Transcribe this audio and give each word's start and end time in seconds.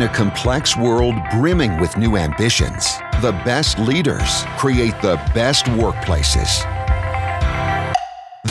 In 0.00 0.06
a 0.06 0.14
complex 0.14 0.78
world 0.78 1.14
brimming 1.30 1.78
with 1.78 1.98
new 1.98 2.16
ambitions, 2.16 2.96
the 3.20 3.32
best 3.44 3.78
leaders 3.78 4.44
create 4.56 4.94
the 5.02 5.16
best 5.34 5.66
workplaces. 5.66 6.64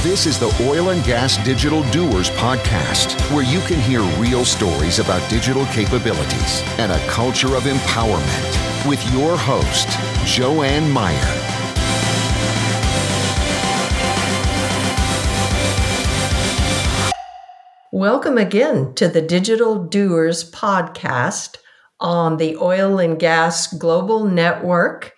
This 0.03 0.27
is 0.27 0.37
the 0.37 0.55
Oil 0.69 0.89
and 0.89 1.03
Gas 1.03 1.43
Digital 1.43 1.81
Doers 1.89 2.29
podcast, 2.29 3.19
where 3.33 3.43
you 3.43 3.61
can 3.61 3.79
hear 3.79 4.01
real 4.21 4.45
stories 4.45 4.99
about 4.99 5.27
digital 5.27 5.65
capabilities 5.73 6.61
and 6.77 6.91
a 6.91 7.07
culture 7.07 7.55
of 7.55 7.63
empowerment 7.63 8.87
with 8.87 9.03
your 9.11 9.35
host, 9.35 9.87
Joanne 10.27 10.91
Meyer. 10.91 11.38
Welcome 17.99 18.37
again 18.37 18.93
to 18.93 19.09
the 19.09 19.21
Digital 19.21 19.83
Doers 19.83 20.49
podcast 20.51 21.57
on 21.99 22.37
the 22.37 22.55
Oil 22.55 22.97
and 22.97 23.19
Gas 23.19 23.67
Global 23.73 24.23
Network. 24.23 25.13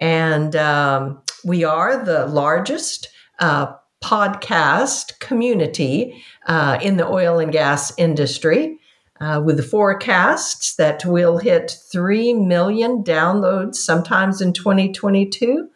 And 0.00 0.56
um, 0.56 1.20
we 1.44 1.62
are 1.62 2.02
the 2.02 2.24
largest 2.24 3.10
uh, 3.38 3.74
podcast 4.02 5.20
community 5.20 6.24
uh, 6.46 6.78
in 6.80 6.96
the 6.96 7.06
oil 7.06 7.38
and 7.38 7.52
gas 7.52 7.92
industry. 7.98 8.78
Uh, 9.20 9.42
with 9.44 9.58
the 9.58 9.62
forecasts 9.62 10.76
that 10.76 11.04
we'll 11.04 11.36
hit 11.36 11.76
3 11.92 12.32
million 12.32 13.04
downloads 13.04 13.74
sometimes 13.74 14.40
in 14.40 14.54
2022. 14.54 15.68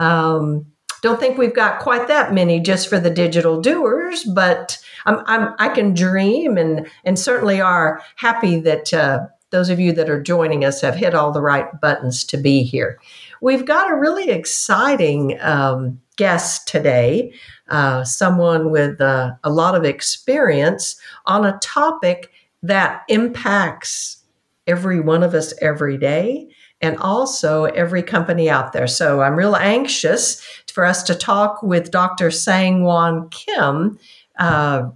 Um, 0.00 0.66
don't 1.00 1.20
think 1.20 1.38
we've 1.38 1.54
got 1.54 1.78
quite 1.78 2.08
that 2.08 2.34
many 2.34 2.58
just 2.58 2.88
for 2.88 2.98
the 2.98 3.08
digital 3.08 3.60
doers, 3.60 4.24
but 4.24 4.81
I'm, 5.06 5.22
I'm, 5.26 5.54
i 5.58 5.68
can 5.68 5.94
dream 5.94 6.56
and, 6.56 6.86
and 7.04 7.18
certainly 7.18 7.60
are 7.60 8.02
happy 8.16 8.60
that 8.60 8.92
uh, 8.92 9.26
those 9.50 9.68
of 9.68 9.78
you 9.78 9.92
that 9.92 10.10
are 10.10 10.20
joining 10.20 10.64
us 10.64 10.80
have 10.80 10.96
hit 10.96 11.14
all 11.14 11.30
the 11.30 11.42
right 11.42 11.80
buttons 11.80 12.24
to 12.24 12.36
be 12.36 12.62
here. 12.62 12.98
We've 13.40 13.66
got 13.66 13.90
a 13.90 13.96
really 13.96 14.30
exciting 14.30 15.38
um, 15.40 16.00
guest 16.16 16.66
today, 16.66 17.32
uh, 17.68 18.02
someone 18.04 18.70
with 18.70 19.00
uh, 19.00 19.32
a 19.44 19.50
lot 19.50 19.74
of 19.74 19.84
experience 19.84 20.96
on 21.26 21.44
a 21.44 21.58
topic 21.62 22.30
that 22.62 23.02
impacts 23.08 24.22
every 24.66 25.00
one 25.00 25.22
of 25.22 25.34
us 25.34 25.52
every 25.60 25.98
day 25.98 26.48
and 26.80 26.96
also 26.98 27.64
every 27.64 28.02
company 28.02 28.50
out 28.50 28.72
there. 28.72 28.86
So 28.86 29.20
I'm 29.20 29.36
real 29.36 29.56
anxious 29.56 30.40
for 30.72 30.84
us 30.84 31.02
to 31.04 31.14
talk 31.14 31.62
with 31.62 31.90
Dr. 31.90 32.30
Sang-Won 32.30 33.28
Kim 33.30 33.98
uh, 34.38 34.88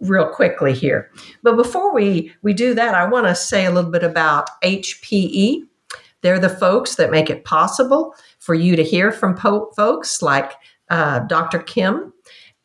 real 0.00 0.26
quickly 0.28 0.72
here. 0.72 1.10
But 1.42 1.56
before 1.56 1.94
we, 1.94 2.32
we 2.42 2.52
do 2.52 2.74
that, 2.74 2.94
I 2.94 3.06
want 3.06 3.26
to 3.26 3.34
say 3.34 3.64
a 3.64 3.70
little 3.70 3.90
bit 3.90 4.04
about 4.04 4.48
HPE. 4.62 5.62
They're 6.22 6.38
the 6.38 6.48
folks 6.48 6.96
that 6.96 7.10
make 7.10 7.30
it 7.30 7.44
possible 7.44 8.14
for 8.38 8.54
you 8.54 8.76
to 8.76 8.84
hear 8.84 9.10
from 9.10 9.34
po- 9.34 9.72
folks 9.76 10.22
like 10.22 10.52
uh, 10.90 11.20
Dr. 11.20 11.58
Kim. 11.60 12.12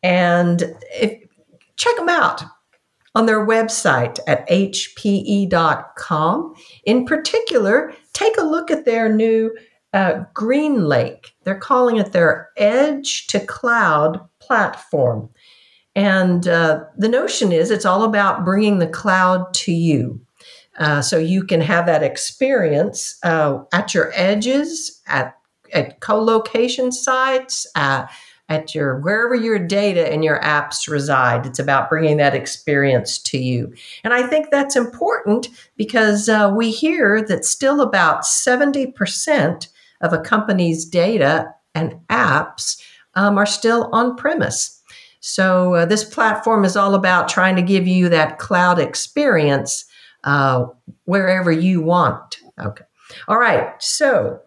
And 0.02 0.76
if, 0.92 1.28
check 1.76 1.96
them 1.96 2.08
out 2.08 2.44
on 3.14 3.26
their 3.26 3.44
website 3.44 4.18
at 4.28 4.48
hpe.com. 4.48 5.44
In 6.84 7.04
particular, 7.04 7.92
take 8.12 8.36
a 8.38 8.44
look 8.44 8.70
at 8.70 8.84
their 8.84 9.12
new 9.12 9.56
uh, 9.92 10.24
GreenLake. 10.34 11.26
They're 11.44 11.58
calling 11.58 11.96
it 11.96 12.12
their 12.12 12.50
Edge 12.56 13.26
to 13.28 13.40
Cloud 13.40 14.20
platform. 14.40 15.30
And 15.98 16.46
uh, 16.46 16.84
the 16.96 17.08
notion 17.08 17.50
is 17.50 17.72
it's 17.72 17.84
all 17.84 18.04
about 18.04 18.44
bringing 18.44 18.78
the 18.78 18.86
cloud 18.86 19.52
to 19.54 19.72
you. 19.72 20.20
Uh, 20.78 21.02
so 21.02 21.18
you 21.18 21.42
can 21.42 21.60
have 21.60 21.86
that 21.86 22.04
experience 22.04 23.18
uh, 23.24 23.64
at 23.72 23.94
your 23.94 24.12
edges, 24.14 25.02
at, 25.08 25.36
at 25.72 25.98
co 25.98 26.22
location 26.22 26.92
sites, 26.92 27.66
uh, 27.74 28.06
at 28.48 28.76
your 28.76 29.00
wherever 29.00 29.34
your 29.34 29.58
data 29.58 30.08
and 30.08 30.22
your 30.22 30.40
apps 30.40 30.88
reside. 30.88 31.44
It's 31.46 31.58
about 31.58 31.90
bringing 31.90 32.18
that 32.18 32.32
experience 32.32 33.18
to 33.24 33.38
you. 33.38 33.74
And 34.04 34.14
I 34.14 34.22
think 34.22 34.52
that's 34.52 34.76
important 34.76 35.48
because 35.76 36.28
uh, 36.28 36.54
we 36.56 36.70
hear 36.70 37.22
that 37.22 37.44
still 37.44 37.80
about 37.80 38.22
70% 38.22 39.66
of 40.00 40.12
a 40.12 40.20
company's 40.20 40.84
data 40.84 41.52
and 41.74 41.94
apps 42.08 42.80
um, 43.16 43.36
are 43.36 43.46
still 43.46 43.90
on 43.92 44.14
premise. 44.14 44.77
So, 45.20 45.74
uh, 45.74 45.86
this 45.86 46.04
platform 46.04 46.64
is 46.64 46.76
all 46.76 46.94
about 46.94 47.28
trying 47.28 47.56
to 47.56 47.62
give 47.62 47.86
you 47.86 48.08
that 48.08 48.38
cloud 48.38 48.78
experience 48.78 49.84
uh, 50.24 50.66
wherever 51.04 51.50
you 51.50 51.80
want. 51.80 52.38
Okay. 52.60 52.84
All 53.26 53.38
right. 53.38 53.70
So, 53.82 54.40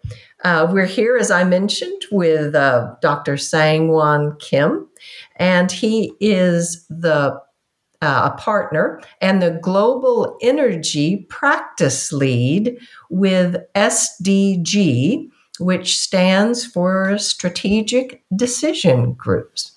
uh, 0.44 0.68
we're 0.70 0.86
here, 0.86 1.16
as 1.16 1.30
I 1.30 1.44
mentioned, 1.44 2.02
with 2.10 2.54
uh, 2.54 2.94
Dr. 3.00 3.36
Sang-Won 3.36 4.36
Kim, 4.38 4.88
and 5.36 5.70
he 5.70 6.14
is 6.20 6.86
the 6.88 7.40
uh, 8.02 8.32
a 8.32 8.36
partner 8.36 9.00
and 9.20 9.40
the 9.40 9.58
global 9.62 10.36
energy 10.42 11.24
practice 11.30 12.12
lead 12.12 12.76
with 13.10 13.56
SDG, 13.76 15.28
which 15.60 15.96
stands 15.96 16.66
for 16.66 17.16
Strategic 17.16 18.24
Decision 18.34 19.12
Groups. 19.12 19.71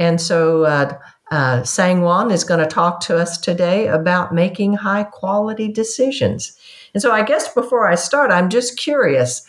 And 0.00 0.20
so 0.20 0.64
uh, 0.64 0.98
uh, 1.30 1.60
is 1.60 2.44
going 2.44 2.60
to 2.60 2.66
talk 2.66 3.00
to 3.02 3.16
us 3.16 3.38
today 3.38 3.86
about 3.86 4.34
making 4.34 4.72
high 4.72 5.04
quality 5.04 5.70
decisions. 5.70 6.58
And 6.94 7.02
so 7.02 7.12
I 7.12 7.22
guess 7.22 7.52
before 7.52 7.86
I 7.86 7.94
start, 7.94 8.32
I'm 8.32 8.48
just 8.48 8.78
curious. 8.78 9.46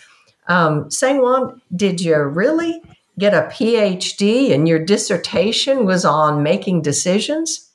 Um, 0.47 0.89
did 1.73 2.01
you 2.01 2.17
really 2.17 2.81
get 3.17 3.33
a 3.33 3.43
PhD 3.43 4.53
and 4.53 4.67
your 4.67 4.83
dissertation 4.83 5.85
was 5.85 6.03
on 6.03 6.43
making 6.43 6.81
decisions? 6.81 7.71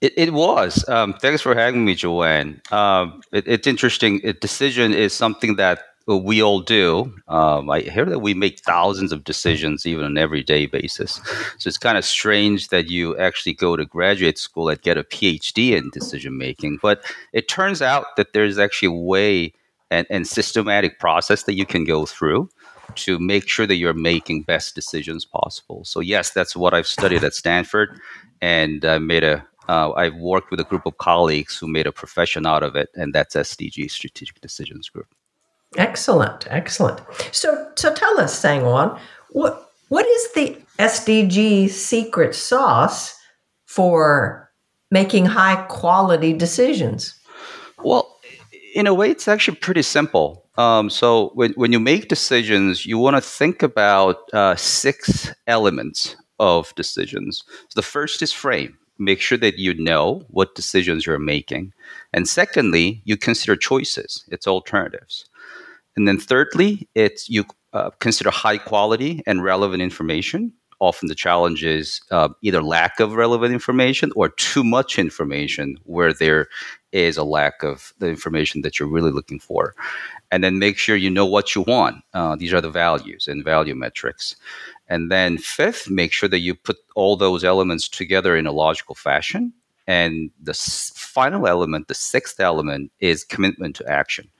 It, 0.00 0.14
it 0.16 0.32
was. 0.32 0.88
Um, 0.88 1.12
thanks 1.12 1.42
for 1.42 1.54
having 1.54 1.84
me, 1.84 1.94
Joanne. 1.94 2.62
Um, 2.70 3.20
it, 3.32 3.46
it's 3.46 3.66
interesting. 3.66 4.20
A 4.24 4.32
decision 4.32 4.94
is 4.94 5.12
something 5.12 5.56
that 5.56 5.82
we 6.06 6.42
all 6.42 6.60
do. 6.60 7.12
Um, 7.28 7.70
I 7.70 7.80
hear 7.80 8.04
that 8.06 8.20
we 8.20 8.34
make 8.34 8.60
thousands 8.60 9.12
of 9.12 9.24
decisions 9.24 9.86
even 9.86 10.04
on 10.04 10.12
an 10.12 10.18
everyday 10.18 10.66
basis. 10.66 11.20
So 11.58 11.68
it's 11.68 11.78
kind 11.78 11.98
of 11.98 12.04
strange 12.04 12.68
that 12.68 12.90
you 12.90 13.16
actually 13.18 13.54
go 13.54 13.76
to 13.76 13.84
graduate 13.84 14.38
school 14.38 14.68
and 14.68 14.80
get 14.80 14.98
a 14.98 15.04
PhD 15.04 15.76
in 15.76 15.90
decision 15.90 16.36
making. 16.36 16.78
But 16.82 17.04
it 17.32 17.48
turns 17.48 17.82
out 17.82 18.16
that 18.16 18.32
there's 18.32 18.58
actually 18.58 18.88
a 18.88 19.02
way 19.02 19.52
and, 19.90 20.06
and 20.10 20.26
systematic 20.26 20.98
process 20.98 21.44
that 21.44 21.54
you 21.54 21.66
can 21.66 21.84
go 21.84 22.06
through 22.06 22.48
to 22.96 23.18
make 23.18 23.48
sure 23.48 23.66
that 23.66 23.76
you're 23.76 23.92
making 23.92 24.42
best 24.42 24.74
decisions 24.74 25.24
possible. 25.24 25.84
So 25.84 26.00
yes, 26.00 26.30
that's 26.30 26.56
what 26.56 26.74
I've 26.74 26.86
studied 26.86 27.22
at 27.24 27.34
Stanford, 27.34 28.00
and 28.40 28.84
I 28.84 28.98
made 28.98 29.24
a 29.24 29.46
uh, 29.68 29.92
I've 29.92 30.16
worked 30.16 30.50
with 30.50 30.58
a 30.58 30.64
group 30.64 30.84
of 30.84 30.98
colleagues 30.98 31.56
who 31.56 31.68
made 31.68 31.86
a 31.86 31.92
profession 31.92 32.44
out 32.44 32.64
of 32.64 32.74
it, 32.74 32.88
and 32.96 33.14
that's 33.14 33.36
SDG 33.36 33.88
Strategic 33.88 34.40
Decisions 34.40 34.88
Group. 34.88 35.06
Excellent, 35.76 36.46
excellent. 36.50 37.00
So, 37.32 37.70
so 37.76 37.94
tell 37.94 38.20
us, 38.20 38.38
Sang-Won, 38.38 38.98
what 39.30 39.70
what 39.88 40.06
is 40.06 40.32
the 40.32 40.56
SDG 40.78 41.68
secret 41.68 42.34
sauce 42.34 43.16
for 43.66 44.50
making 44.90 45.26
high 45.26 45.62
quality 45.66 46.32
decisions? 46.32 47.14
Well, 47.82 48.16
in 48.74 48.86
a 48.86 48.94
way, 48.94 49.10
it's 49.10 49.28
actually 49.28 49.56
pretty 49.56 49.82
simple. 49.82 50.44
Um, 50.56 50.90
so, 50.90 51.30
when, 51.34 51.52
when 51.52 51.72
you 51.72 51.80
make 51.80 52.08
decisions, 52.08 52.86
you 52.86 52.98
want 52.98 53.16
to 53.16 53.20
think 53.20 53.62
about 53.62 54.16
uh, 54.32 54.56
six 54.56 55.32
elements 55.46 56.16
of 56.40 56.74
decisions. 56.74 57.44
So 57.68 57.76
the 57.76 57.82
first 57.82 58.22
is 58.22 58.32
frame. 58.32 58.76
Make 58.98 59.20
sure 59.20 59.38
that 59.38 59.58
you 59.58 59.74
know 59.74 60.24
what 60.28 60.54
decisions 60.54 61.06
you're 61.06 61.18
making. 61.18 61.72
And 62.12 62.28
secondly, 62.28 63.02
you 63.04 63.16
consider 63.16 63.56
choices, 63.56 64.24
its 64.28 64.46
alternatives. 64.46 65.26
And 65.96 66.06
then 66.06 66.18
thirdly, 66.18 66.88
it's 66.94 67.28
you 67.28 67.44
uh, 67.72 67.90
consider 68.00 68.30
high 68.30 68.58
quality 68.58 69.22
and 69.26 69.42
relevant 69.42 69.82
information. 69.82 70.52
Often 70.80 71.08
the 71.08 71.14
challenge 71.14 71.62
is 71.62 72.00
uh, 72.10 72.30
either 72.42 72.62
lack 72.62 73.00
of 73.00 73.12
relevant 73.12 73.52
information 73.52 74.12
or 74.16 74.30
too 74.30 74.64
much 74.64 74.98
information 74.98 75.76
where 75.84 76.14
there 76.14 76.48
is 76.92 77.18
a 77.18 77.24
lack 77.24 77.62
of 77.62 77.92
the 77.98 78.08
information 78.08 78.62
that 78.62 78.78
you're 78.78 78.88
really 78.88 79.10
looking 79.10 79.38
for. 79.38 79.74
And 80.30 80.42
then 80.42 80.58
make 80.58 80.78
sure 80.78 80.96
you 80.96 81.10
know 81.10 81.26
what 81.26 81.54
you 81.54 81.62
want. 81.62 82.02
Uh, 82.14 82.34
these 82.34 82.54
are 82.54 82.62
the 82.62 82.70
values 82.70 83.28
and 83.28 83.44
value 83.44 83.74
metrics. 83.74 84.36
And 84.88 85.10
then 85.10 85.36
fifth, 85.36 85.90
make 85.90 86.12
sure 86.12 86.28
that 86.30 86.38
you 86.40 86.54
put 86.54 86.78
all 86.94 87.16
those 87.16 87.44
elements 87.44 87.86
together 87.88 88.34
in 88.34 88.46
a 88.46 88.52
logical 88.52 88.94
fashion. 88.94 89.52
And 89.86 90.30
the 90.42 90.52
s- 90.52 90.92
final 90.96 91.46
element, 91.46 91.88
the 91.88 91.94
sixth 91.94 92.40
element, 92.40 92.90
is 93.00 93.22
commitment 93.22 93.76
to 93.76 93.86
action. 93.86 94.30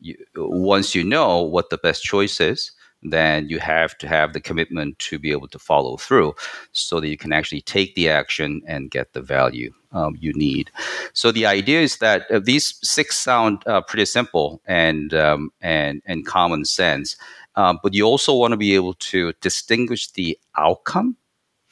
You, 0.00 0.16
once 0.36 0.94
you 0.94 1.04
know 1.04 1.42
what 1.42 1.70
the 1.70 1.78
best 1.78 2.02
choice 2.02 2.40
is, 2.40 2.72
then 3.02 3.48
you 3.48 3.58
have 3.58 3.96
to 3.98 4.08
have 4.08 4.32
the 4.32 4.40
commitment 4.40 4.98
to 4.98 5.18
be 5.18 5.30
able 5.30 5.48
to 5.48 5.58
follow 5.58 5.96
through 5.96 6.34
so 6.72 7.00
that 7.00 7.08
you 7.08 7.16
can 7.16 7.32
actually 7.32 7.60
take 7.60 7.94
the 7.94 8.08
action 8.08 8.62
and 8.66 8.90
get 8.90 9.12
the 9.12 9.20
value 9.20 9.72
um, 9.92 10.16
you 10.18 10.32
need. 10.34 10.70
So 11.12 11.32
the 11.32 11.46
idea 11.46 11.80
is 11.80 11.98
that 11.98 12.30
uh, 12.30 12.38
these 12.38 12.78
six 12.82 13.16
sound 13.16 13.62
uh, 13.66 13.80
pretty 13.82 14.06
simple 14.06 14.60
and, 14.66 15.14
um, 15.14 15.50
and, 15.60 16.02
and 16.06 16.26
common 16.26 16.64
sense, 16.64 17.16
uh, 17.54 17.74
but 17.82 17.94
you 17.94 18.04
also 18.04 18.34
want 18.34 18.52
to 18.52 18.56
be 18.56 18.74
able 18.74 18.94
to 18.94 19.32
distinguish 19.40 20.10
the 20.10 20.38
outcome 20.56 21.16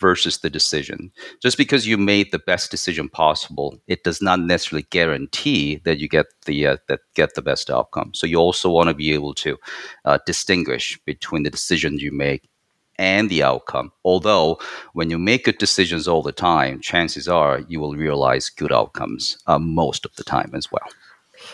versus 0.04 0.38
the 0.40 0.50
decision. 0.50 1.10
Just 1.40 1.56
because 1.56 1.86
you 1.86 1.96
made 1.96 2.30
the 2.30 2.44
best 2.52 2.70
decision 2.70 3.08
possible, 3.08 3.80
it 3.86 4.04
does 4.04 4.20
not 4.20 4.38
necessarily 4.38 4.86
guarantee 4.90 5.80
that 5.86 5.98
you 5.98 6.08
get 6.08 6.26
the 6.44 6.66
uh, 6.66 6.76
that 6.88 7.00
get 7.14 7.34
the 7.34 7.46
best 7.50 7.70
outcome. 7.70 8.10
So 8.12 8.26
you 8.26 8.36
also 8.36 8.68
want 8.68 8.88
to 8.90 8.94
be 8.94 9.14
able 9.14 9.34
to 9.44 9.56
uh, 10.04 10.18
distinguish 10.26 10.86
between 11.06 11.42
the 11.44 11.54
decisions 11.58 12.02
you 12.02 12.12
make 12.12 12.42
and 12.98 13.30
the 13.30 13.42
outcome. 13.42 13.92
Although 14.04 14.58
when 14.92 15.08
you 15.08 15.18
make 15.18 15.46
good 15.46 15.58
decisions 15.58 16.06
all 16.06 16.22
the 16.22 16.38
time, 16.50 16.82
chances 16.82 17.26
are 17.26 17.62
you 17.70 17.80
will 17.80 17.96
realize 18.06 18.50
good 18.50 18.72
outcomes 18.80 19.38
uh, 19.46 19.58
most 19.58 20.04
of 20.04 20.14
the 20.16 20.24
time 20.24 20.50
as 20.54 20.66
well. 20.70 20.88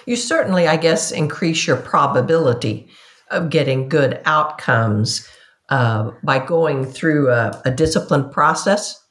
You 0.06 0.16
certainly, 0.16 0.66
I 0.66 0.76
guess, 0.76 1.12
increase 1.12 1.68
your 1.68 1.76
probability 1.76 2.88
of 3.30 3.50
getting 3.50 3.88
good 3.88 4.20
outcomes 4.24 5.28
uh, 5.70 6.10
by 6.22 6.38
going 6.38 6.84
through 6.84 7.30
a, 7.30 7.60
a 7.64 7.70
disciplined 7.70 8.32
process? 8.32 9.02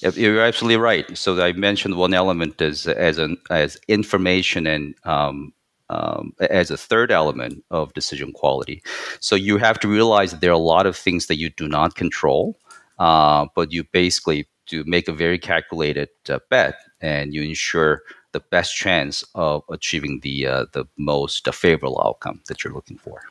You're 0.00 0.40
absolutely 0.40 0.76
right. 0.76 1.16
So 1.16 1.42
I 1.42 1.52
mentioned 1.52 1.96
one 1.96 2.12
element 2.12 2.60
as 2.60 2.86
as 2.86 3.18
an 3.18 3.38
as 3.50 3.78
information 3.88 4.66
and 4.66 4.94
um, 5.04 5.52
um, 5.88 6.32
as 6.50 6.70
a 6.70 6.76
third 6.76 7.10
element 7.10 7.64
of 7.70 7.94
decision 7.94 8.32
quality. 8.32 8.82
So 9.20 9.36
you 9.36 9.58
have 9.58 9.78
to 9.80 9.88
realize 9.88 10.32
that 10.32 10.40
there 10.40 10.50
are 10.50 10.54
a 10.54 10.58
lot 10.58 10.86
of 10.86 10.96
things 10.96 11.26
that 11.26 11.36
you 11.36 11.50
do 11.50 11.68
not 11.68 11.94
control, 11.94 12.58
uh, 12.98 13.46
but 13.54 13.72
you 13.72 13.84
basically 13.84 14.46
to 14.66 14.82
make 14.84 15.08
a 15.08 15.12
very 15.12 15.38
calculated 15.38 16.08
uh, 16.28 16.40
bet, 16.50 16.74
and 17.00 17.32
you 17.32 17.42
ensure 17.42 18.02
the 18.32 18.40
best 18.40 18.74
chance 18.74 19.24
of 19.34 19.62
achieving 19.70 20.20
the 20.20 20.46
uh, 20.46 20.66
the 20.72 20.84
most 20.98 21.46
favorable 21.54 22.02
outcome 22.04 22.42
that 22.48 22.64
you're 22.64 22.74
looking 22.74 22.98
for. 22.98 23.22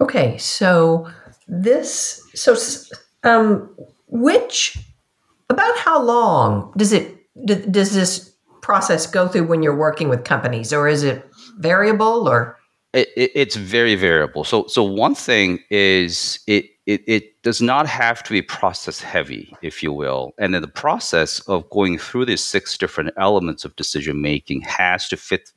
Okay, 0.00 0.38
so 0.38 1.10
this 1.48 2.22
so 2.34 2.54
um, 3.24 3.74
which 4.06 4.78
about 5.48 5.76
how 5.78 6.00
long 6.00 6.72
does 6.76 6.92
it 6.92 7.16
does 7.46 7.94
this 7.94 8.28
process 8.68 9.06
go 9.06 9.26
through 9.26 9.44
when 9.44 9.62
you're 9.62 9.74
working 9.74 10.10
with 10.10 10.24
companies, 10.24 10.74
or 10.74 10.86
is 10.88 11.02
it 11.02 11.26
variable 11.58 12.28
or? 12.28 12.58
It, 12.92 13.08
it, 13.16 13.30
it's 13.34 13.56
very 13.56 13.94
variable. 13.94 14.44
So, 14.44 14.66
so 14.66 14.82
one 14.82 15.14
thing 15.14 15.60
is 15.70 16.40
it, 16.46 16.66
it, 16.86 17.02
it 17.06 17.42
does 17.42 17.60
not 17.62 17.86
have 17.86 18.22
to 18.24 18.30
be 18.30 18.42
process 18.42 19.00
heavy, 19.00 19.54
if 19.62 19.82
you 19.82 19.92
will. 19.92 20.32
And 20.38 20.54
then 20.54 20.62
the 20.62 20.68
process 20.68 21.40
of 21.40 21.68
going 21.70 21.98
through 21.98 22.26
these 22.26 22.42
six 22.42 22.76
different 22.78 23.10
elements 23.16 23.64
of 23.64 23.76
decision 23.76 24.20
making 24.20 24.62
has 24.62 25.08
to 25.08 25.16
fit 25.16 25.52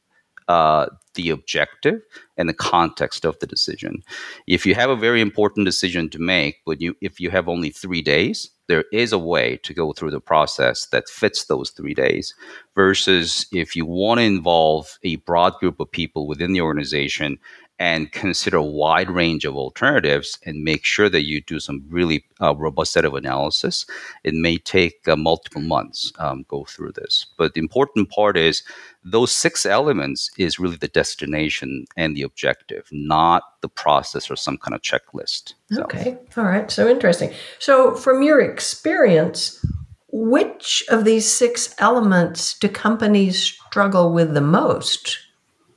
uh, 0.47 0.87
the 1.15 1.29
objective 1.29 2.01
and 2.37 2.47
the 2.47 2.53
context 2.53 3.25
of 3.25 3.37
the 3.39 3.47
decision. 3.47 4.01
If 4.47 4.65
you 4.65 4.75
have 4.75 4.89
a 4.89 4.95
very 4.95 5.21
important 5.21 5.65
decision 5.65 6.09
to 6.09 6.19
make, 6.19 6.61
but 6.65 6.81
you 6.81 6.95
if 7.01 7.19
you 7.19 7.29
have 7.29 7.49
only 7.49 7.69
three 7.69 8.01
days, 8.01 8.49
there 8.67 8.85
is 8.93 9.11
a 9.11 9.19
way 9.19 9.57
to 9.63 9.73
go 9.73 9.91
through 9.93 10.11
the 10.11 10.21
process 10.21 10.87
that 10.87 11.09
fits 11.09 11.45
those 11.45 11.71
three 11.71 11.93
days. 11.93 12.33
Versus 12.75 13.45
if 13.51 13.75
you 13.75 13.85
want 13.85 14.19
to 14.19 14.23
involve 14.23 14.97
a 15.03 15.17
broad 15.17 15.53
group 15.55 15.79
of 15.79 15.91
people 15.91 16.27
within 16.27 16.53
the 16.53 16.61
organization 16.61 17.37
and 17.81 18.11
consider 18.11 18.57
a 18.57 18.63
wide 18.63 19.09
range 19.09 19.43
of 19.43 19.55
alternatives 19.55 20.37
and 20.45 20.63
make 20.63 20.85
sure 20.85 21.09
that 21.09 21.25
you 21.25 21.41
do 21.41 21.59
some 21.59 21.83
really 21.89 22.23
uh, 22.39 22.55
robust 22.55 22.93
set 22.93 23.05
of 23.05 23.15
analysis. 23.15 23.87
It 24.23 24.35
may 24.35 24.59
take 24.59 25.07
uh, 25.07 25.15
multiple 25.15 25.63
months 25.63 26.13
um, 26.19 26.45
go 26.47 26.63
through 26.65 26.91
this, 26.91 27.25
but 27.39 27.55
the 27.55 27.59
important 27.59 28.11
part 28.11 28.37
is 28.37 28.61
those 29.03 29.31
six 29.31 29.65
elements 29.65 30.29
is 30.37 30.59
really 30.59 30.75
the 30.75 30.89
destination 30.89 31.85
and 31.97 32.15
the 32.15 32.21
objective, 32.21 32.87
not 32.91 33.41
the 33.61 33.69
process 33.69 34.29
or 34.29 34.35
some 34.35 34.59
kind 34.59 34.75
of 34.75 34.81
checklist. 34.83 35.55
So. 35.71 35.81
Okay, 35.81 36.19
all 36.37 36.43
right. 36.43 36.69
So 36.69 36.87
interesting. 36.87 37.33
So 37.57 37.95
from 37.95 38.21
your 38.21 38.39
experience, 38.41 39.65
which 40.11 40.83
of 40.91 41.03
these 41.03 41.25
six 41.25 41.73
elements 41.79 42.59
do 42.59 42.69
companies 42.69 43.41
struggle 43.41 44.13
with 44.13 44.35
the 44.35 44.41
most? 44.41 45.17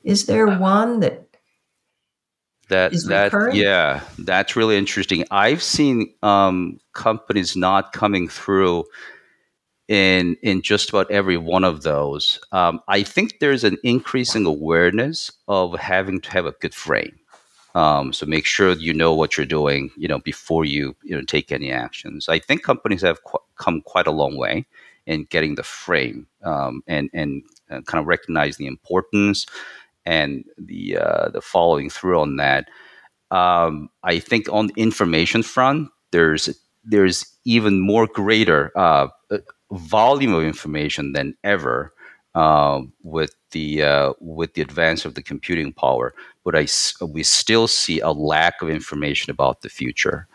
Is 0.02 0.26
there 0.26 0.48
uh, 0.48 0.58
one 0.58 1.00
that 1.00 1.23
that 2.68 2.92
that 3.08 3.54
yeah 3.54 4.00
that's 4.18 4.56
really 4.56 4.76
interesting. 4.76 5.24
I've 5.30 5.62
seen 5.62 6.12
um, 6.22 6.80
companies 6.92 7.56
not 7.56 7.92
coming 7.92 8.28
through 8.28 8.84
in 9.88 10.36
in 10.42 10.62
just 10.62 10.88
about 10.88 11.10
every 11.10 11.36
one 11.36 11.64
of 11.64 11.82
those. 11.82 12.40
Um, 12.52 12.80
i 12.88 13.02
think 13.02 13.38
there's 13.40 13.64
an 13.64 13.76
increasing 13.84 14.46
awareness 14.46 15.30
of 15.46 15.78
having 15.78 16.20
to 16.22 16.30
have 16.30 16.46
a 16.46 16.52
good 16.52 16.74
frame. 16.74 17.18
Um, 17.74 18.12
so 18.12 18.24
make 18.24 18.46
sure 18.46 18.72
you 18.72 18.94
know 18.94 19.14
what 19.14 19.36
you're 19.36 19.46
doing 19.46 19.90
you 19.96 20.08
know 20.08 20.20
before 20.20 20.64
you 20.64 20.96
you 21.02 21.14
know 21.14 21.22
take 21.22 21.52
any 21.52 21.70
actions. 21.70 22.28
I 22.28 22.38
think 22.38 22.62
companies 22.62 23.02
have 23.02 23.22
qu- 23.24 23.44
come 23.56 23.82
quite 23.82 24.06
a 24.06 24.12
long 24.12 24.36
way 24.36 24.66
in 25.06 25.24
getting 25.24 25.54
the 25.56 25.62
frame 25.62 26.26
um, 26.42 26.82
and 26.86 27.10
and 27.12 27.42
uh, 27.70 27.82
kind 27.82 28.00
of 28.00 28.06
recognize 28.06 28.56
the 28.56 28.66
importance 28.66 29.46
and 30.06 30.44
the 30.58 30.98
uh, 30.98 31.28
the 31.30 31.40
following 31.40 31.90
through 31.90 32.20
on 32.20 32.36
that. 32.36 32.68
Um, 33.30 33.88
I 34.02 34.18
think 34.18 34.48
on 34.52 34.68
the 34.68 34.74
information 34.76 35.42
front, 35.42 35.88
there's 36.12 36.48
there's 36.84 37.26
even 37.44 37.80
more 37.80 38.06
greater 38.06 38.70
uh, 38.76 39.08
uh 39.30 39.38
volume 39.72 40.34
of 40.34 40.42
information 40.42 41.12
than 41.12 41.34
ever 41.42 41.92
uh, 42.34 42.82
with 43.02 43.34
the 43.52 43.82
uh, 43.82 44.12
with 44.20 44.54
the 44.54 44.62
advance 44.62 45.04
of 45.04 45.14
the 45.14 45.22
computing 45.22 45.72
power. 45.72 46.14
But 46.44 46.54
I 46.56 46.66
we 47.04 47.22
still 47.22 47.66
see 47.66 48.00
a 48.00 48.10
lack 48.10 48.60
of 48.62 48.68
information 48.68 49.30
about 49.30 49.62
the 49.62 49.68
future. 49.68 50.28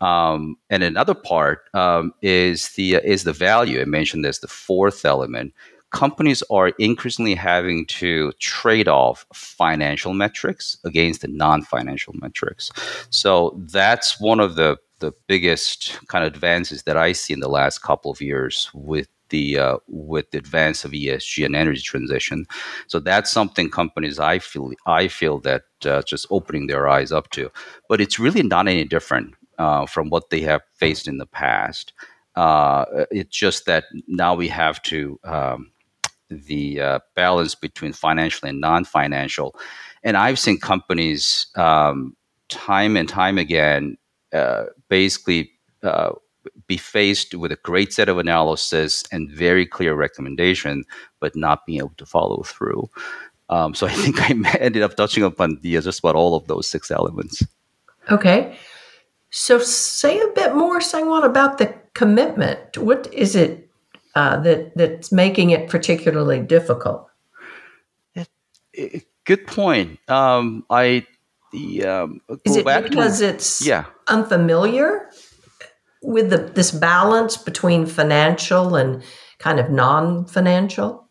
Um, 0.00 0.56
and 0.68 0.82
another 0.82 1.14
part 1.14 1.62
um, 1.72 2.12
is 2.20 2.70
the 2.70 2.96
is 2.96 3.24
the 3.24 3.32
value. 3.32 3.80
I 3.80 3.84
mentioned 3.84 4.24
this, 4.24 4.38
the 4.38 4.48
fourth 4.48 5.04
element 5.04 5.54
companies 5.94 6.42
are 6.50 6.68
increasingly 6.78 7.36
having 7.36 7.86
to 7.86 8.32
trade 8.40 8.88
off 8.88 9.24
financial 9.32 10.12
metrics 10.12 10.76
against 10.84 11.22
the 11.22 11.28
non-financial 11.28 12.12
metrics. 12.20 12.72
So 13.10 13.58
that's 13.72 14.20
one 14.20 14.40
of 14.40 14.56
the 14.56 14.76
the 15.00 15.12
biggest 15.26 15.98
kind 16.08 16.24
of 16.24 16.32
advances 16.32 16.84
that 16.84 16.96
I 16.96 17.12
see 17.12 17.34
in 17.34 17.40
the 17.40 17.48
last 17.48 17.82
couple 17.82 18.10
of 18.10 18.20
years 18.20 18.70
with 18.74 19.08
the 19.28 19.58
uh, 19.58 19.76
with 19.88 20.30
the 20.30 20.38
advance 20.38 20.84
of 20.84 20.92
ESG 20.92 21.44
and 21.46 21.54
energy 21.54 21.82
transition. 21.82 22.46
So 22.88 22.98
that's 23.00 23.30
something 23.30 23.70
companies 23.70 24.18
I 24.18 24.38
feel 24.40 24.72
I 24.86 25.08
feel 25.08 25.38
that 25.40 25.64
uh, 25.84 26.02
just 26.02 26.26
opening 26.30 26.66
their 26.66 26.88
eyes 26.88 27.12
up 27.12 27.30
to. 27.30 27.50
But 27.88 28.00
it's 28.00 28.18
really 28.18 28.42
not 28.42 28.66
any 28.66 28.84
different 28.84 29.34
uh, 29.58 29.86
from 29.86 30.10
what 30.10 30.30
they 30.30 30.40
have 30.40 30.62
faced 30.74 31.06
in 31.06 31.18
the 31.18 31.26
past. 31.26 31.92
Uh, 32.34 32.84
it's 33.12 33.36
just 33.36 33.66
that 33.66 33.84
now 34.08 34.34
we 34.34 34.48
have 34.48 34.82
to 34.82 35.20
um, 35.22 35.70
the 36.34 36.80
uh, 36.80 36.98
balance 37.14 37.54
between 37.54 37.92
financial 37.92 38.48
and 38.48 38.60
non-financial. 38.60 39.54
And 40.02 40.16
I've 40.16 40.38
seen 40.38 40.58
companies 40.58 41.46
um, 41.56 42.16
time 42.48 42.96
and 42.96 43.08
time 43.08 43.38
again 43.38 43.96
uh, 44.32 44.64
basically 44.88 45.50
uh, 45.82 46.12
be 46.66 46.76
faced 46.76 47.34
with 47.34 47.52
a 47.52 47.56
great 47.56 47.92
set 47.92 48.08
of 48.08 48.18
analysis 48.18 49.04
and 49.12 49.30
very 49.30 49.66
clear 49.66 49.94
recommendation, 49.94 50.84
but 51.20 51.34
not 51.36 51.64
being 51.66 51.78
able 51.78 51.94
to 51.96 52.06
follow 52.06 52.42
through. 52.42 52.88
Um, 53.48 53.74
so 53.74 53.86
I 53.86 53.92
think 53.92 54.20
I 54.20 54.58
ended 54.58 54.82
up 54.82 54.96
touching 54.96 55.24
upon 55.24 55.58
the, 55.62 55.72
just 55.80 56.00
about 56.00 56.16
all 56.16 56.36
of 56.36 56.46
those 56.46 56.66
six 56.66 56.90
elements. 56.90 57.42
Okay. 58.10 58.56
So 59.30 59.58
say 59.58 60.20
a 60.20 60.28
bit 60.28 60.54
more, 60.54 60.78
Sangwon, 60.78 61.24
about 61.24 61.58
the 61.58 61.74
commitment. 61.94 62.78
What 62.78 63.12
is 63.12 63.34
it 63.34 63.63
uh, 64.14 64.40
that 64.40 64.76
that's 64.76 65.12
making 65.12 65.50
it 65.50 65.68
particularly 65.68 66.40
difficult? 66.40 67.08
good 69.24 69.46
point. 69.46 69.98
Um, 70.08 70.64
I 70.70 71.06
the 71.52 71.84
um, 71.84 72.20
is 72.44 72.56
it 72.56 72.64
because 72.64 73.20
to, 73.20 73.28
it's 73.28 73.64
yeah. 73.66 73.84
unfamiliar 74.08 75.08
with 76.02 76.30
the, 76.30 76.38
this 76.38 76.70
balance 76.70 77.36
between 77.36 77.86
financial 77.86 78.76
and 78.76 79.02
kind 79.38 79.58
of 79.58 79.70
non-financial? 79.70 81.08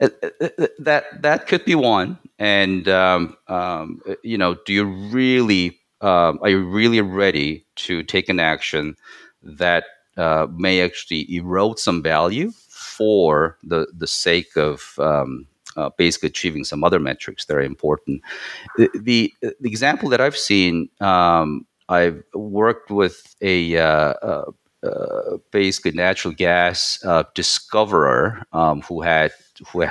that 0.00 1.04
that 1.22 1.46
could 1.46 1.64
be 1.64 1.74
one. 1.74 2.18
And 2.38 2.88
um, 2.88 3.36
um, 3.48 4.02
you 4.22 4.36
know, 4.36 4.56
do 4.66 4.72
you 4.72 4.84
really 4.84 5.80
um, 6.00 6.38
are 6.42 6.50
you 6.50 6.64
really 6.64 7.00
ready 7.00 7.64
to 7.76 8.02
take 8.02 8.28
an 8.28 8.40
action 8.40 8.96
that 9.42 9.84
uh, 10.16 10.46
may 10.56 10.80
actually 10.80 11.32
erode 11.34 11.78
some 11.78 12.02
value 12.02 12.50
for 12.68 13.58
the 13.62 13.86
the 13.96 14.06
sake 14.06 14.56
of 14.56 14.94
um, 14.98 15.46
uh, 15.76 15.90
basically 15.96 16.28
achieving 16.28 16.64
some 16.64 16.84
other 16.84 17.00
metrics 17.00 17.46
that 17.46 17.56
are 17.56 17.62
important. 17.62 18.22
The, 18.76 18.88
the, 18.94 19.34
the 19.42 19.68
example 19.68 20.08
that 20.10 20.20
I've 20.20 20.36
seen 20.36 20.88
um, 21.00 21.66
I've 21.88 22.22
worked 22.34 22.90
with 22.90 23.34
a 23.42 23.76
uh, 23.76 24.14
uh, 24.22 24.50
uh, 24.82 25.36
basically 25.50 25.92
natural 25.92 26.34
gas 26.34 26.98
uh, 27.04 27.24
discoverer 27.34 28.42
um, 28.52 28.82
who 28.82 29.02
had 29.02 29.32
who 29.72 29.84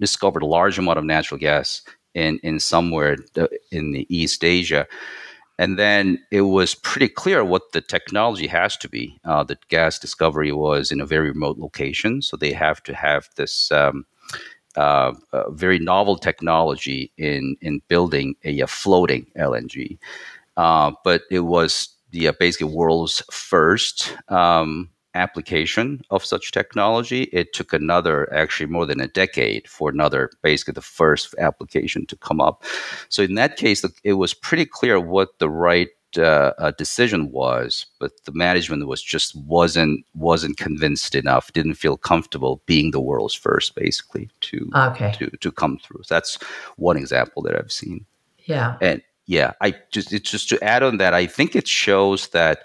discovered 0.00 0.42
a 0.42 0.46
large 0.46 0.78
amount 0.78 0.98
of 0.98 1.04
natural 1.04 1.38
gas 1.38 1.82
in 2.14 2.38
in 2.42 2.60
somewhere 2.60 3.16
in 3.70 3.92
the 3.92 4.06
East 4.08 4.44
Asia. 4.44 4.86
And 5.58 5.78
then 5.78 6.18
it 6.30 6.42
was 6.42 6.74
pretty 6.74 7.08
clear 7.08 7.44
what 7.44 7.72
the 7.72 7.80
technology 7.80 8.46
has 8.46 8.76
to 8.78 8.88
be. 8.88 9.18
Uh, 9.24 9.44
the 9.44 9.58
gas 9.68 9.98
discovery 9.98 10.52
was 10.52 10.90
in 10.90 11.00
a 11.00 11.06
very 11.06 11.28
remote 11.28 11.58
location, 11.58 12.22
so 12.22 12.36
they 12.36 12.52
have 12.52 12.82
to 12.84 12.94
have 12.94 13.28
this 13.36 13.70
um, 13.70 14.04
uh, 14.76 15.12
very 15.50 15.78
novel 15.78 16.16
technology 16.16 17.12
in 17.18 17.56
in 17.60 17.82
building 17.88 18.34
a, 18.44 18.60
a 18.60 18.66
floating 18.66 19.26
LNG. 19.36 19.98
Uh, 20.56 20.92
but 21.04 21.22
it 21.30 21.40
was 21.40 21.88
the 22.10 22.28
uh, 22.28 22.32
basically 22.38 22.72
world's 22.72 23.22
first 23.30 24.16
um, 24.28 24.90
application 25.14 26.02
of 26.10 26.24
such 26.24 26.52
technology. 26.52 27.24
It 27.24 27.52
took 27.52 27.72
another, 27.72 28.32
actually 28.32 28.66
more 28.66 28.86
than 28.86 29.00
a 29.00 29.08
decade, 29.08 29.68
for 29.68 29.90
another, 29.90 30.30
basically 30.42 30.72
the 30.72 30.82
first 30.82 31.34
application 31.38 32.06
to 32.06 32.16
come 32.16 32.40
up. 32.40 32.64
So 33.08 33.22
in 33.22 33.34
that 33.34 33.56
case, 33.56 33.84
it 34.04 34.14
was 34.14 34.34
pretty 34.34 34.66
clear 34.66 35.00
what 35.00 35.38
the 35.38 35.50
right 35.50 35.88
uh, 36.18 36.52
uh, 36.58 36.70
decision 36.72 37.30
was, 37.30 37.86
but 37.98 38.12
the 38.24 38.32
management 38.32 38.86
was 38.86 39.02
just 39.02 39.34
wasn't 39.34 40.04
wasn't 40.14 40.58
convinced 40.58 41.14
enough, 41.14 41.52
didn't 41.52 41.74
feel 41.74 41.96
comfortable 41.96 42.62
being 42.66 42.90
the 42.90 43.00
world's 43.00 43.34
first, 43.34 43.74
basically 43.74 44.28
to 44.40 44.70
okay. 44.74 45.12
to 45.18 45.30
to 45.38 45.50
come 45.50 45.78
through. 45.78 46.02
So 46.02 46.14
that's 46.14 46.36
one 46.76 46.98
example 46.98 47.42
that 47.44 47.56
I've 47.56 47.72
seen. 47.72 48.04
Yeah, 48.44 48.76
and 48.82 49.00
yeah, 49.24 49.52
I 49.62 49.74
just 49.90 50.12
it's 50.12 50.30
just 50.30 50.50
to 50.50 50.62
add 50.62 50.82
on 50.82 50.98
that, 50.98 51.14
I 51.14 51.26
think 51.26 51.56
it 51.56 51.66
shows 51.66 52.28
that 52.28 52.62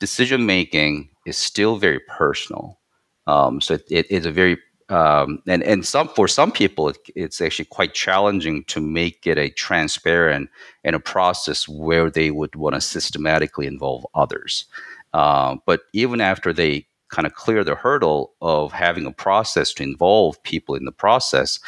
decision 0.00 0.46
making 0.46 1.09
is 1.26 1.36
still 1.36 1.76
very 1.76 2.00
personal. 2.00 2.78
Um, 3.26 3.60
so 3.60 3.78
it, 3.90 4.10
is 4.10 4.26
a 4.26 4.32
very 4.32 4.58
um, 4.88 5.40
and 5.46 5.62
and 5.62 5.86
some 5.86 6.08
for 6.08 6.26
some 6.26 6.50
people 6.50 6.88
it, 6.88 6.98
it's 7.14 7.40
actually 7.40 7.66
quite 7.66 7.94
challenging 7.94 8.64
to 8.64 8.80
make 8.80 9.26
it 9.26 9.38
a 9.38 9.50
transparent 9.50 10.50
and 10.82 10.96
a 10.96 11.00
process 11.00 11.68
where 11.68 12.10
they 12.10 12.32
would 12.32 12.56
want 12.56 12.74
to 12.74 12.80
systematically 12.80 13.66
involve 13.66 14.04
others. 14.14 14.64
Uh, 15.12 15.56
but 15.64 15.82
even 15.92 16.20
after 16.20 16.52
they 16.52 16.86
kind 17.10 17.26
of 17.26 17.34
clear 17.34 17.62
the 17.62 17.74
hurdle 17.74 18.32
of 18.40 18.72
having 18.72 19.04
a 19.04 19.12
process 19.12 19.72
to 19.74 19.82
involve 19.82 20.42
people 20.44 20.74
in 20.74 20.84
the 20.84 20.92
process, 20.92 21.58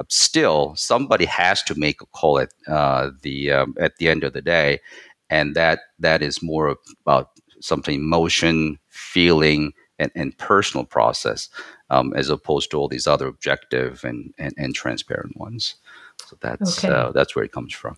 uh, 0.00 0.04
still 0.08 0.74
somebody 0.76 1.24
has 1.24 1.62
to 1.64 1.74
make 1.74 2.00
a 2.00 2.06
call 2.06 2.38
at 2.38 2.52
uh, 2.68 3.10
the 3.22 3.52
um, 3.52 3.74
at 3.80 3.96
the 3.96 4.08
end 4.08 4.24
of 4.24 4.32
the 4.32 4.42
day, 4.42 4.80
and 5.30 5.54
that 5.54 5.80
that 5.98 6.22
is 6.22 6.42
more 6.42 6.76
about 7.04 7.30
something 7.60 7.94
emotion, 7.94 8.78
feeling, 8.92 9.72
and, 9.98 10.12
and 10.14 10.36
personal 10.38 10.84
process, 10.84 11.48
um, 11.90 12.12
as 12.14 12.28
opposed 12.28 12.70
to 12.70 12.76
all 12.76 12.88
these 12.88 13.06
other 13.06 13.26
objective 13.26 14.04
and 14.04 14.32
and, 14.38 14.54
and 14.56 14.74
transparent 14.74 15.36
ones. 15.36 15.76
So 16.26 16.36
that's 16.40 16.84
okay. 16.84 16.94
uh, 16.94 17.12
that's 17.12 17.34
where 17.34 17.44
it 17.44 17.52
comes 17.52 17.72
from. 17.72 17.96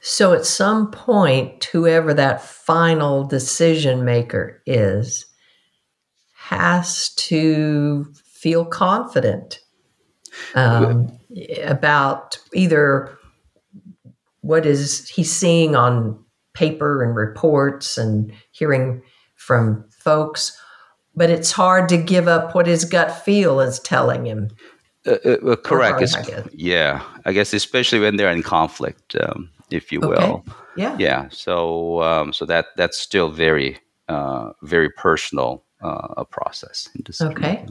So 0.00 0.32
at 0.32 0.46
some 0.46 0.90
point, 0.90 1.64
whoever 1.64 2.14
that 2.14 2.42
final 2.42 3.24
decision 3.24 4.04
maker 4.04 4.62
is 4.64 5.26
has 6.34 7.10
to 7.16 8.06
feel 8.24 8.64
confident 8.64 9.60
um, 10.54 11.18
about 11.64 12.38
either 12.54 13.18
what 14.40 14.64
is 14.64 15.08
he 15.08 15.24
seeing 15.24 15.74
on 15.74 16.24
paper 16.54 17.02
and 17.02 17.14
reports 17.16 17.98
and 17.98 18.32
hearing 18.52 19.02
from 19.48 19.82
folks, 19.90 20.56
but 21.16 21.30
it's 21.30 21.50
hard 21.50 21.88
to 21.88 21.96
give 21.96 22.28
up 22.28 22.54
what 22.54 22.66
his 22.66 22.84
gut 22.84 23.24
feel 23.24 23.60
is 23.60 23.80
telling 23.80 24.26
him. 24.26 24.50
Uh, 25.06 25.12
uh, 25.12 25.56
correct. 25.56 26.02
I 26.14 26.44
yeah, 26.52 27.02
I 27.24 27.32
guess 27.32 27.54
especially 27.54 27.98
when 27.98 28.16
they're 28.16 28.30
in 28.30 28.42
conflict, 28.42 29.16
um, 29.16 29.48
if 29.70 29.90
you 29.90 30.00
will. 30.00 30.18
Okay. 30.18 30.52
Yeah. 30.76 30.96
Yeah. 30.98 31.28
So, 31.30 32.02
um, 32.02 32.32
so 32.34 32.44
that 32.44 32.66
that's 32.76 32.98
still 32.98 33.30
very, 33.30 33.78
uh, 34.08 34.52
very 34.62 34.90
personal 34.90 35.64
uh, 35.82 36.08
a 36.18 36.24
process. 36.26 36.90
okay. 37.20 37.66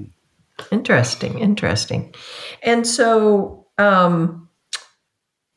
Interesting. 0.71 1.37
Interesting. 1.37 2.15
And 2.63 2.87
so, 2.87 3.67
um, 3.77 4.49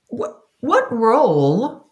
what 0.09 0.37
what 0.61 0.93
role 0.93 1.87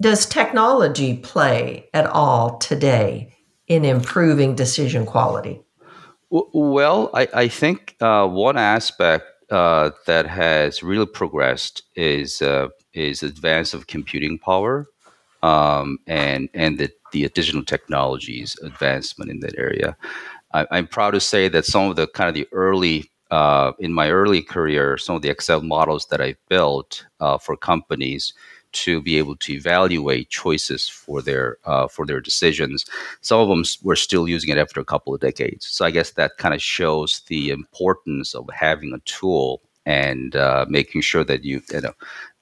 does 0.00 0.24
technology 0.24 1.18
play 1.18 1.88
at 1.92 2.06
all 2.06 2.56
today 2.56 3.35
in 3.68 3.84
improving 3.84 4.54
decision 4.54 5.06
quality? 5.06 5.60
Well, 6.30 7.10
I, 7.14 7.28
I 7.32 7.48
think 7.48 7.96
uh, 8.00 8.26
one 8.26 8.56
aspect 8.56 9.24
uh, 9.50 9.90
that 10.06 10.26
has 10.26 10.82
really 10.82 11.06
progressed 11.06 11.82
is 11.94 12.42
uh, 12.42 12.68
is 12.92 13.22
advance 13.22 13.74
of 13.74 13.86
computing 13.86 14.38
power 14.38 14.88
um, 15.42 15.98
and 16.06 16.48
and 16.52 16.78
the, 16.78 16.90
the 17.12 17.24
additional 17.24 17.64
technologies 17.64 18.56
advancement 18.62 19.30
in 19.30 19.40
that 19.40 19.56
area. 19.56 19.96
I, 20.52 20.78
am 20.78 20.86
proud 20.86 21.12
to 21.12 21.20
say 21.20 21.48
that 21.48 21.64
some 21.64 21.90
of 21.90 21.96
the 21.96 22.08
kind 22.08 22.28
of 22.28 22.34
the 22.34 22.48
early 22.52 23.10
uh, 23.30 23.72
in 23.78 23.92
my 23.92 24.10
early 24.10 24.42
career, 24.42 24.96
some 24.96 25.16
of 25.16 25.22
the 25.22 25.28
Excel 25.28 25.60
models 25.60 26.06
that 26.10 26.20
I 26.20 26.36
built 26.48 27.06
uh, 27.20 27.38
for 27.38 27.56
companies 27.56 28.32
to 28.84 29.02
be 29.02 29.18
able 29.18 29.36
to 29.36 29.52
evaluate 29.52 30.30
choices 30.30 30.88
for 30.88 31.22
their 31.22 31.58
uh, 31.64 31.88
for 31.88 32.06
their 32.06 32.20
decisions. 32.20 32.84
Some 33.20 33.40
of 33.40 33.48
them 33.48 33.64
were 33.82 33.96
still 33.96 34.28
using 34.28 34.50
it 34.50 34.58
after 34.58 34.80
a 34.80 34.84
couple 34.84 35.14
of 35.14 35.20
decades. 35.20 35.66
So 35.66 35.84
I 35.84 35.90
guess 35.90 36.12
that 36.12 36.38
kind 36.38 36.54
of 36.54 36.62
shows 36.62 37.22
the 37.28 37.50
importance 37.50 38.34
of 38.34 38.48
having 38.52 38.92
a 38.92 39.00
tool 39.00 39.62
and 39.86 40.34
uh, 40.34 40.66
making 40.68 41.00
sure 41.00 41.24
that 41.24 41.44
you 41.44 41.62
you 41.72 41.80
know 41.80 41.94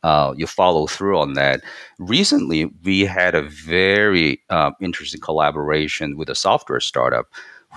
uh, 0.03 0.35
you 0.37 0.47
follow 0.47 0.87
through 0.87 1.19
on 1.19 1.35
that. 1.35 1.63
Recently, 1.99 2.67
we 2.83 3.01
had 3.03 3.35
a 3.35 3.43
very 3.43 4.43
uh, 4.51 4.73
interesting 4.81 5.21
collaboration 5.21 6.17
with 6.17 6.29
a 6.29 6.35
software 6.35 6.81
startup 6.81 7.27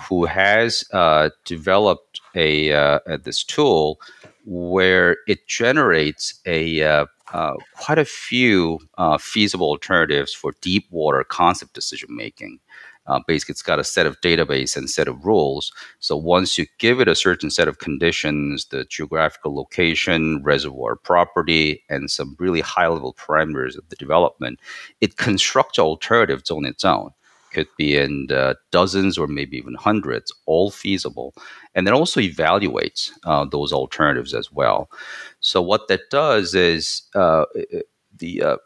who 0.08 0.26
has 0.26 0.84
uh, 0.92 1.30
developed 1.44 2.20
a 2.34 2.72
uh, 2.72 3.00
this 3.22 3.44
tool 3.44 4.00
where 4.44 5.16
it 5.26 5.46
generates 5.46 6.40
a 6.46 7.06
uh, 7.32 7.36
uh, 7.36 7.54
quite 7.76 7.98
a 7.98 8.04
few 8.04 8.78
feasible 9.20 9.68
alternatives 9.68 10.34
for 10.34 10.52
deep 10.60 10.86
water 10.90 11.24
concept 11.24 11.72
decision 11.74 12.08
making. 12.14 12.58
Uh, 13.06 13.20
basically, 13.26 13.52
it's 13.52 13.62
got 13.62 13.78
a 13.78 13.84
set 13.84 14.04
of 14.04 14.20
database 14.20 14.76
and 14.76 14.90
set 14.90 15.08
of 15.08 15.24
rules. 15.24 15.72
So 15.98 16.14
once 16.14 16.58
you 16.58 16.66
give 16.78 17.00
it 17.00 17.08
a 17.08 17.14
certain 17.14 17.50
set 17.50 17.66
of 17.66 17.78
conditions, 17.78 18.66
the 18.66 18.84
geographical 18.84 19.54
location, 19.56 20.42
reservoir 20.42 20.96
property, 20.96 21.82
and 21.88 22.10
some 22.10 22.36
really 22.38 22.60
high-level 22.60 23.14
parameters 23.14 23.78
of 23.78 23.88
the 23.88 23.96
development, 23.96 24.60
it 25.00 25.16
constructs 25.16 25.78
alternatives 25.78 26.50
on 26.50 26.66
its 26.66 26.84
own. 26.84 27.10
Could 27.58 27.76
be 27.76 27.96
in 27.96 28.28
dozens 28.70 29.18
or 29.18 29.26
maybe 29.26 29.56
even 29.56 29.74
hundreds, 29.74 30.32
all 30.46 30.70
feasible, 30.70 31.34
and 31.74 31.84
then 31.84 31.94
also 31.94 32.20
evaluates 32.20 33.10
uh, 33.24 33.46
those 33.50 33.72
alternatives 33.72 34.32
as 34.32 34.52
well. 34.52 34.88
So 35.40 35.60
what 35.60 35.88
that 35.88 36.02
does 36.10 36.54
is 36.54 37.02
uh, 37.16 37.46
the 38.16 38.42
uh, 38.42 38.56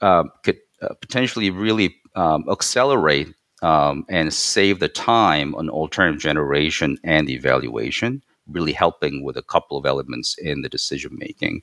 um, 0.00 0.30
could 0.44 0.58
uh, 0.82 0.94
potentially 1.00 1.50
really 1.50 1.96
um, 2.14 2.44
accelerate 2.48 3.34
um, 3.62 4.04
and 4.08 4.32
save 4.32 4.78
the 4.78 4.88
time 4.88 5.56
on 5.56 5.68
alternative 5.68 6.20
generation 6.20 6.96
and 7.02 7.28
evaluation, 7.28 8.22
really 8.46 8.72
helping 8.72 9.24
with 9.24 9.36
a 9.36 9.42
couple 9.42 9.76
of 9.76 9.84
elements 9.84 10.38
in 10.38 10.62
the 10.62 10.68
decision 10.68 11.10
making. 11.18 11.62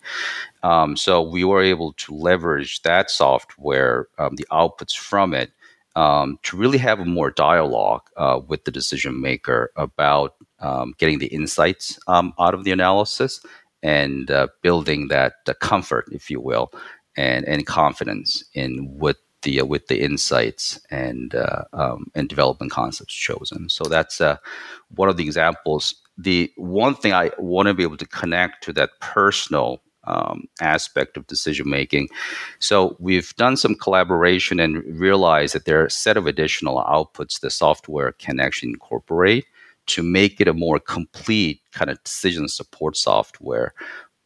Um, 0.62 0.98
so 0.98 1.22
we 1.22 1.46
were 1.46 1.64
able 1.64 1.94
to 1.94 2.14
leverage 2.14 2.82
that 2.82 3.10
software, 3.10 4.08
um, 4.18 4.36
the 4.36 4.48
outputs 4.52 4.96
from 4.98 5.34
it, 5.34 5.52
um, 5.96 6.40
to 6.44 6.58
really 6.58 6.78
have 6.78 7.00
a 7.00 7.06
more 7.06 7.32
dialogue 7.32 8.02
uh, 8.18 8.40
with 8.48 8.66
the 8.66 8.72
decision 8.72 9.22
maker 9.22 9.72
about 9.76 10.36
um, 10.60 10.94
getting 10.98 11.20
the 11.20 11.28
insights 11.28 12.00
um, 12.08 12.34
out 12.40 12.54
of 12.54 12.64
the 12.64 12.72
analysis 12.72 13.40
and 13.84 14.32
uh, 14.32 14.48
building 14.62 15.08
that 15.10 15.34
comfort, 15.62 16.06
if 16.12 16.30
you 16.30 16.42
will, 16.42 16.72
and, 17.16 17.46
and 17.46 17.66
confidence 17.66 18.44
in 18.54 18.90
what 18.98 19.18
the 19.44 19.62
uh, 19.62 19.66
with 19.66 19.88
the 19.88 20.02
insights 20.02 20.80
and 20.90 21.36
uh, 21.36 21.64
um, 21.72 22.12
and 22.16 22.28
development 22.28 22.72
concepts 22.72 23.14
chosen. 23.14 23.70
So 23.70 23.86
that's 23.86 24.20
uh, 24.20 24.38
one 24.96 25.08
of 25.08 25.18
the 25.18 25.24
examples. 25.24 25.96
The 26.18 26.52
one 26.58 26.96
thing 26.96 27.14
I 27.14 27.32
want 27.38 27.68
to 27.68 27.74
be 27.74 27.84
able 27.84 27.98
to 27.98 28.08
connect 28.08 28.64
to 28.64 28.74
that 28.74 28.90
personal 29.00 29.82
um, 30.08 30.48
aspect 30.62 31.18
of 31.18 31.28
decision 31.28 31.70
making. 31.70 32.10
So 32.60 32.96
we've 33.00 33.36
done 33.36 33.58
some 33.58 33.76
collaboration 33.76 34.60
and 34.60 34.84
realized 35.00 35.56
that 35.56 35.66
there 35.66 35.82
are 35.82 35.86
a 35.86 35.92
set 35.92 36.18
of 36.18 36.28
additional 36.28 36.84
outputs 36.84 37.40
the 37.40 37.50
software 37.50 38.12
can 38.14 38.40
actually 38.40 38.70
incorporate 38.70 39.46
to 39.88 40.02
make 40.02 40.42
it 40.42 40.48
a 40.48 40.54
more 40.54 40.80
complete 40.80 41.62
kind 41.72 41.92
of 41.92 42.04
decision 42.04 42.48
support 42.48 42.98
software 42.98 43.74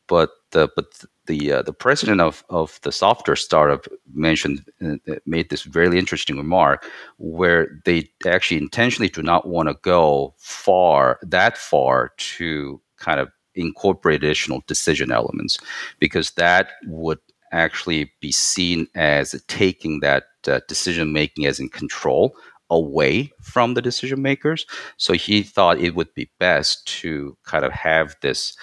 but 0.09 0.31
the 0.51 0.67
but 0.75 0.85
the 1.27 1.53
uh, 1.53 1.61
the 1.61 1.71
president 1.71 2.19
of, 2.19 2.43
of 2.49 2.79
the 2.81 2.91
software 2.91 3.37
startup 3.37 3.85
mentioned 4.13 4.65
uh, 4.83 4.95
made 5.25 5.49
this 5.49 5.61
very 5.61 5.97
interesting 5.97 6.35
remark 6.35 6.85
where 7.17 7.79
they 7.85 8.09
actually 8.25 8.57
intentionally 8.57 9.07
do 9.07 9.21
not 9.21 9.47
want 9.47 9.69
to 9.69 9.75
go 9.83 10.33
far 10.37 11.19
that 11.21 11.57
far 11.57 12.11
to 12.17 12.81
kind 12.97 13.21
of 13.21 13.29
incorporate 13.55 14.23
additional 14.23 14.63
decision 14.67 15.11
elements 15.11 15.57
because 15.99 16.31
that 16.31 16.69
would 16.85 17.19
actually 17.51 18.11
be 18.21 18.31
seen 18.31 18.87
as 18.95 19.41
taking 19.47 19.99
that 20.01 20.25
uh, 20.47 20.59
decision 20.67 21.11
making 21.13 21.45
as 21.45 21.59
in 21.59 21.69
control 21.69 22.35
away 22.69 23.31
from 23.41 23.73
the 23.73 23.81
decision 23.81 24.21
makers. 24.21 24.65
So 24.97 25.13
he 25.13 25.41
thought 25.41 25.79
it 25.79 25.95
would 25.95 26.13
be 26.13 26.29
best 26.39 26.85
to 26.99 27.35
kind 27.43 27.65
of 27.65 27.71
have 27.71 28.15
this 28.21 28.55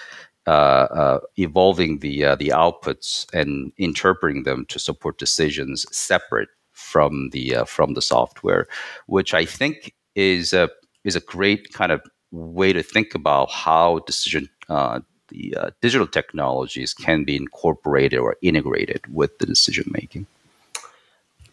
uh, 0.47 0.87
uh, 0.95 1.19
evolving 1.35 1.99
the 1.99 2.23
uh, 2.23 2.35
the 2.35 2.49
outputs 2.49 3.25
and 3.33 3.73
interpreting 3.77 4.43
them 4.43 4.65
to 4.69 4.79
support 4.79 5.17
decisions 5.17 5.85
separate 5.91 6.47
from 6.71 7.31
the 7.31 7.53
uh, 7.53 7.65
from 7.65 7.95
the 7.95 8.01
software, 8.01 8.65
which 9.07 9.33
I 9.33 9.43
think 9.43 9.93
is 10.15 10.53
a 10.53 10.69
is 11.03 11.17
a 11.17 11.21
great 11.21 11.73
kind 11.73 11.91
of 11.91 12.01
way 12.31 12.71
to 12.71 12.81
think 12.81 13.13
about 13.13 13.51
how 13.51 13.99
decision 13.99 14.47
uh, 14.69 14.99
the 15.29 15.55
uh, 15.55 15.69
digital 15.81 16.07
technologies 16.07 16.93
can 16.93 17.23
be 17.23 17.35
incorporated 17.35 18.19
or 18.19 18.37
integrated 18.41 19.01
with 19.13 19.37
the 19.39 19.45
decision 19.45 19.85
making. 19.93 20.25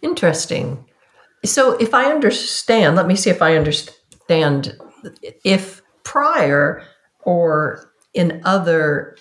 Interesting. 0.03 0.85
So, 1.45 1.73
if 1.79 1.93
I 1.93 2.11
understand, 2.11 2.97
let 2.97 3.07
me 3.07 3.17
see 3.17 3.31
if 3.31 3.43
I 3.43 3.57
understand. 3.57 4.79
If 5.45 5.83
prior 6.03 6.83
or 7.23 7.91
in 8.15 8.41
other 8.45 9.17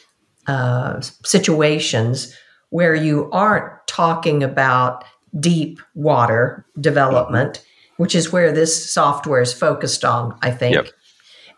uh, 0.47 1.01
situations 1.23 2.35
where 2.69 2.95
you 2.95 3.29
aren't 3.31 3.71
talking 3.87 4.43
about 4.43 5.03
deep 5.39 5.79
water 5.95 6.65
development, 6.79 7.59
mm-hmm. 7.59 8.03
which 8.03 8.15
is 8.15 8.31
where 8.31 8.51
this 8.51 8.91
software 8.91 9.41
is 9.41 9.53
focused 9.53 10.05
on, 10.05 10.37
I 10.41 10.51
think. 10.51 10.75
Yep. 10.75 10.87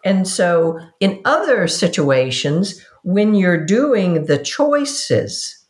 And 0.05 0.27
so, 0.27 0.79
in 0.99 1.19
other 1.25 1.67
situations, 1.67 2.79
when 3.03 3.33
you're 3.33 3.65
doing 3.65 4.25
the 4.25 4.37
choices, 4.37 5.65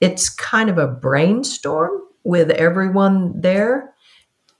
it's 0.00 0.28
kind 0.28 0.68
of 0.68 0.76
a 0.76 0.86
brainstorm 0.86 2.02
with 2.24 2.50
everyone 2.50 3.40
there. 3.40 3.94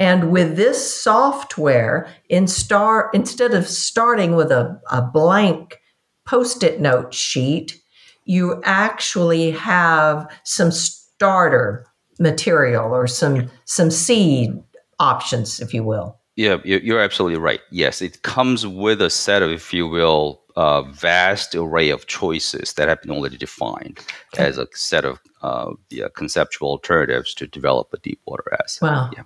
And 0.00 0.32
with 0.32 0.56
this 0.56 1.02
software, 1.02 2.08
in 2.30 2.46
star, 2.46 3.10
instead 3.12 3.52
of 3.52 3.68
starting 3.68 4.36
with 4.36 4.50
a, 4.50 4.80
a 4.90 5.02
blank 5.02 5.80
post 6.24 6.62
it 6.62 6.80
note 6.80 7.12
sheet, 7.12 7.80
you 8.24 8.62
actually 8.64 9.50
have 9.50 10.26
some 10.44 10.72
starter 10.72 11.86
material 12.18 12.94
or 12.94 13.06
some, 13.06 13.50
some 13.66 13.90
seed 13.90 14.58
options, 14.98 15.60
if 15.60 15.74
you 15.74 15.84
will. 15.84 16.18
Yeah, 16.36 16.58
you're 16.64 17.00
absolutely 17.00 17.38
right. 17.38 17.60
Yes, 17.70 18.02
it 18.02 18.22
comes 18.22 18.66
with 18.66 19.00
a 19.00 19.10
set 19.10 19.42
of, 19.42 19.52
if 19.52 19.72
you 19.72 19.86
will, 19.86 20.42
a 20.56 20.82
vast 20.82 21.54
array 21.54 21.90
of 21.90 22.06
choices 22.06 22.72
that 22.74 22.88
have 22.88 23.00
been 23.02 23.12
already 23.12 23.36
defined 23.36 24.00
okay. 24.34 24.44
as 24.44 24.58
a 24.58 24.66
set 24.72 25.04
of 25.04 25.20
uh, 25.42 25.72
the, 25.90 26.04
uh, 26.04 26.08
conceptual 26.10 26.70
alternatives 26.70 27.34
to 27.34 27.46
develop 27.46 27.92
a 27.92 27.98
deep 27.98 28.20
water 28.26 28.56
asset. 28.60 28.82
Wow. 28.82 29.10
Yeah. 29.16 29.22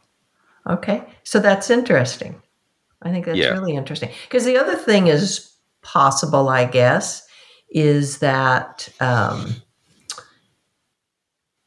Okay. 0.72 1.02
So 1.24 1.38
that's 1.38 1.70
interesting. 1.70 2.42
I 3.02 3.10
think 3.10 3.26
that's 3.26 3.38
yeah. 3.38 3.50
really 3.50 3.74
interesting. 3.74 4.10
Because 4.24 4.44
the 4.44 4.58
other 4.58 4.74
thing 4.74 5.06
is 5.06 5.50
possible, 5.82 6.48
I 6.48 6.64
guess, 6.64 7.26
is 7.70 8.18
that 8.18 8.88
um, 9.00 9.54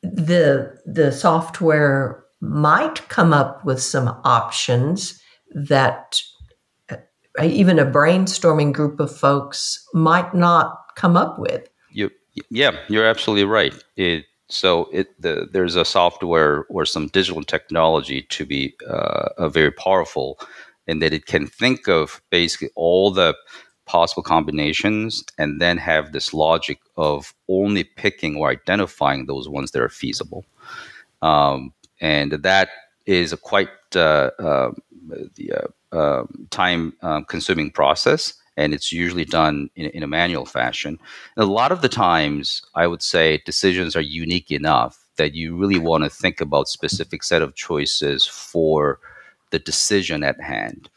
the 0.01 0.79
the 0.85 1.11
software 1.11 2.23
might 2.41 3.07
come 3.07 3.33
up 3.33 3.63
with 3.63 3.81
some 3.81 4.07
options 4.23 5.20
that 5.51 6.21
uh, 6.89 6.97
even 7.43 7.79
a 7.79 7.85
brainstorming 7.85 8.73
group 8.73 8.99
of 8.99 9.15
folks 9.15 9.87
might 9.93 10.33
not 10.33 10.77
come 10.95 11.17
up 11.17 11.39
with. 11.39 11.69
You, 11.91 12.09
yeah, 12.49 12.71
you're 12.87 13.05
absolutely 13.05 13.45
right. 13.45 13.73
It 13.95 14.25
so 14.49 14.89
it 14.91 15.21
the, 15.21 15.47
there's 15.51 15.75
a 15.75 15.85
software 15.85 16.65
or 16.69 16.85
some 16.85 17.07
digital 17.07 17.43
technology 17.43 18.23
to 18.23 18.45
be 18.45 18.75
uh, 18.87 19.47
very 19.49 19.71
powerful 19.71 20.39
in 20.87 20.99
that 20.99 21.13
it 21.13 21.25
can 21.25 21.47
think 21.47 21.87
of 21.87 22.21
basically 22.29 22.69
all 22.75 23.11
the 23.11 23.35
possible 23.85 24.23
combinations 24.23 25.23
and 25.37 25.61
then 25.61 25.77
have 25.77 26.11
this 26.11 26.33
logic 26.33 26.79
of 26.97 27.33
only 27.47 27.83
picking 27.83 28.35
or 28.35 28.49
identifying 28.49 29.25
those 29.25 29.49
ones 29.49 29.71
that 29.71 29.81
are 29.81 29.89
feasible. 29.89 30.45
Um, 31.21 31.73
and 31.99 32.31
that 32.31 32.69
is 33.05 33.33
a 33.33 33.37
quite 33.37 33.69
uh, 33.95 34.31
uh, 34.39 34.71
the 35.35 35.53
uh, 35.53 35.97
um, 35.97 36.47
time 36.49 36.93
um, 37.01 37.25
consuming 37.25 37.71
process 37.71 38.33
and 38.57 38.73
it's 38.73 38.91
usually 38.91 39.25
done 39.25 39.69
in, 39.75 39.87
in 39.87 40.03
a 40.03 40.07
manual 40.07 40.45
fashion. 40.45 40.99
And 41.35 41.43
a 41.43 41.51
lot 41.51 41.71
of 41.71 41.81
the 41.81 41.89
times, 41.89 42.61
I 42.75 42.87
would 42.87 43.01
say 43.01 43.41
decisions 43.45 43.95
are 43.95 44.01
unique 44.01 44.51
enough 44.51 44.97
that 45.17 45.33
you 45.33 45.55
really 45.55 45.79
want 45.79 46.03
to 46.03 46.09
think 46.09 46.41
about 46.41 46.67
specific 46.67 47.23
set 47.23 47.41
of 47.41 47.55
choices 47.55 48.25
for 48.25 48.99
the 49.51 49.59
decision 49.59 50.23
at 50.23 50.41
hand. 50.41 50.89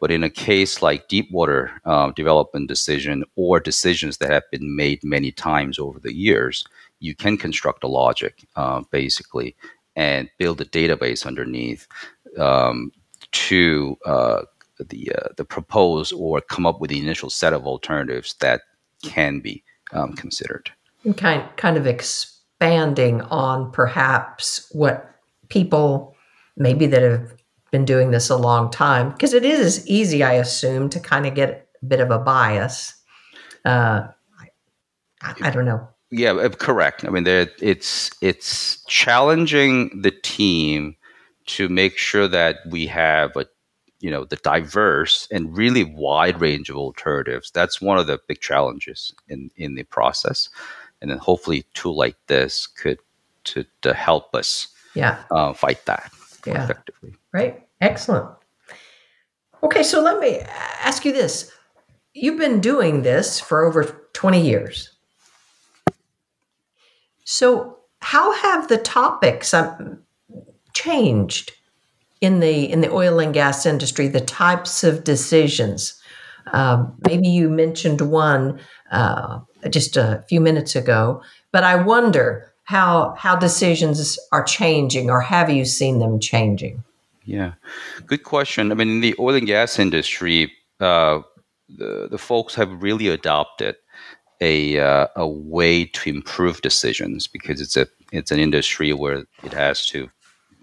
But 0.00 0.10
in 0.10 0.24
a 0.24 0.30
case 0.30 0.82
like 0.82 1.08
deep 1.08 1.30
water 1.30 1.70
uh, 1.84 2.10
development 2.12 2.68
decision 2.68 3.24
or 3.36 3.60
decisions 3.60 4.16
that 4.18 4.30
have 4.30 4.50
been 4.50 4.74
made 4.74 5.00
many 5.04 5.30
times 5.30 5.78
over 5.78 6.00
the 6.00 6.14
years, 6.14 6.64
you 7.00 7.14
can 7.14 7.36
construct 7.36 7.84
a 7.84 7.88
logic 7.88 8.46
uh, 8.56 8.82
basically 8.90 9.56
and 9.96 10.30
build 10.38 10.60
a 10.60 10.64
database 10.64 11.26
underneath 11.26 11.86
um, 12.38 12.92
to 13.32 13.96
uh, 14.04 14.42
the 14.78 15.12
uh, 15.16 15.28
the 15.36 15.44
propose 15.44 16.12
or 16.12 16.40
come 16.40 16.66
up 16.66 16.80
with 16.80 16.90
the 16.90 16.98
initial 16.98 17.30
set 17.30 17.52
of 17.52 17.66
alternatives 17.66 18.34
that 18.40 18.62
can 19.02 19.40
be 19.40 19.62
um, 19.92 20.12
considered. 20.14 20.70
And 21.04 21.16
kind 21.16 21.44
kind 21.56 21.76
of 21.76 21.86
expanding 21.86 23.22
on 23.22 23.70
perhaps 23.72 24.68
what 24.72 25.14
people 25.48 26.14
maybe 26.56 26.86
that 26.86 27.02
have 27.02 27.34
been 27.70 27.84
doing 27.84 28.10
this 28.10 28.30
a 28.30 28.36
long 28.36 28.70
time 28.70 29.10
because 29.10 29.32
it 29.32 29.44
is 29.44 29.86
easy, 29.86 30.22
I 30.22 30.34
assume, 30.34 30.88
to 30.90 31.00
kind 31.00 31.26
of 31.26 31.34
get 31.34 31.68
a 31.82 31.86
bit 31.86 32.00
of 32.00 32.10
a 32.10 32.18
bias. 32.18 32.94
Uh, 33.64 34.08
I, 35.22 35.34
I 35.42 35.50
don't 35.50 35.64
know. 35.64 35.86
Yeah, 36.10 36.32
uh, 36.32 36.48
correct. 36.48 37.04
I 37.04 37.10
mean, 37.10 37.26
it's 37.26 38.10
it's 38.20 38.84
challenging 38.86 40.02
the 40.02 40.10
team 40.10 40.96
to 41.46 41.68
make 41.68 41.96
sure 41.98 42.28
that 42.28 42.58
we 42.66 42.86
have 42.86 43.36
a 43.36 43.46
you 44.00 44.10
know 44.10 44.24
the 44.24 44.36
diverse 44.36 45.28
and 45.30 45.56
really 45.56 45.84
wide 45.84 46.40
range 46.40 46.70
of 46.70 46.76
alternatives. 46.76 47.50
That's 47.50 47.80
one 47.80 47.98
of 47.98 48.06
the 48.06 48.18
big 48.26 48.40
challenges 48.40 49.14
in 49.28 49.50
in 49.56 49.74
the 49.74 49.84
process. 49.84 50.48
And 51.00 51.10
then 51.10 51.18
hopefully 51.18 51.60
a 51.60 51.74
tool 51.74 51.96
like 51.96 52.16
this 52.26 52.66
could 52.66 52.98
to, 53.44 53.64
to 53.80 53.94
help 53.94 54.34
us 54.34 54.68
yeah. 54.94 55.22
uh, 55.30 55.54
fight 55.54 55.86
that 55.86 56.12
yeah. 56.46 56.62
effectively. 56.62 57.14
Right. 57.32 57.66
Excellent. 57.80 58.28
Okay 59.62 59.82
so 59.82 60.02
let 60.02 60.18
me 60.18 60.40
ask 60.82 61.04
you 61.04 61.12
this. 61.12 61.52
You've 62.12 62.38
been 62.38 62.60
doing 62.60 63.02
this 63.02 63.38
for 63.38 63.64
over 63.64 63.84
20 64.12 64.40
years. 64.40 64.90
So 67.24 67.78
how 68.00 68.32
have 68.32 68.68
the 68.68 68.78
topics 68.78 69.54
um, 69.54 70.02
changed 70.82 71.52
in 72.20 72.40
the 72.40 72.70
in 72.70 72.80
the 72.80 72.90
oil 72.90 73.18
and 73.18 73.34
gas 73.34 73.66
industry, 73.66 74.08
the 74.08 74.20
types 74.20 74.84
of 74.84 75.04
decisions. 75.04 76.00
Um, 76.52 76.94
maybe 77.06 77.28
you 77.28 77.48
mentioned 77.48 78.00
one 78.00 78.60
uh, 78.90 79.40
just 79.68 79.96
a 79.96 80.24
few 80.28 80.40
minutes 80.40 80.74
ago, 80.76 81.22
but 81.52 81.64
I 81.64 81.76
wonder 81.76 82.52
how 82.64 83.14
how 83.16 83.36
decisions 83.36 84.18
are 84.32 84.44
changing, 84.44 85.10
or 85.10 85.20
have 85.20 85.50
you 85.50 85.64
seen 85.64 85.98
them 85.98 86.20
changing? 86.20 86.82
Yeah, 87.24 87.52
good 88.06 88.24
question. 88.24 88.72
I 88.72 88.74
mean, 88.74 88.88
in 88.88 89.00
the 89.00 89.14
oil 89.18 89.34
and 89.34 89.46
gas 89.46 89.78
industry, 89.78 90.52
uh, 90.80 91.20
the 91.68 92.08
the 92.10 92.18
folks 92.18 92.54
have 92.54 92.82
really 92.82 93.08
adopted 93.08 93.76
a 94.40 94.78
uh, 94.78 95.06
a 95.16 95.28
way 95.28 95.84
to 95.84 96.10
improve 96.10 96.60
decisions 96.62 97.26
because 97.26 97.60
it's 97.60 97.76
a 97.76 97.86
it's 98.12 98.30
an 98.30 98.38
industry 98.38 98.92
where 98.92 99.24
it 99.42 99.52
has 99.52 99.86
to 99.86 100.10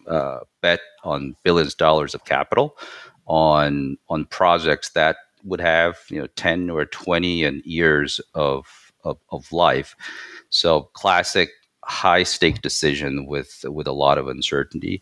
uh, 0.08 0.39
bet 0.62 0.80
on 1.04 1.36
billions 1.43 1.74
of 1.74 1.78
dollars 1.78 2.15
of 2.15 2.26
capital 2.26 2.78
on 3.28 3.98
on 4.10 4.26
projects 4.26 4.89
that 4.89 5.17
would 5.43 5.62
have 5.62 5.98
you 6.10 6.20
know 6.20 6.28
10 6.36 6.70
or 6.70 6.86
20 6.86 7.43
and 7.43 7.63
years 7.65 8.20
of, 8.34 8.91
of, 9.04 9.17
of 9.32 9.52
life. 9.52 9.96
So 10.50 10.84
classic 10.93 11.50
high 11.84 12.24
stake 12.24 12.62
decision 12.62 13.26
with 13.28 13.63
with 13.65 13.88
a 13.88 13.93
lot 13.93 14.17
of 14.17 14.28
uncertainty. 14.28 15.02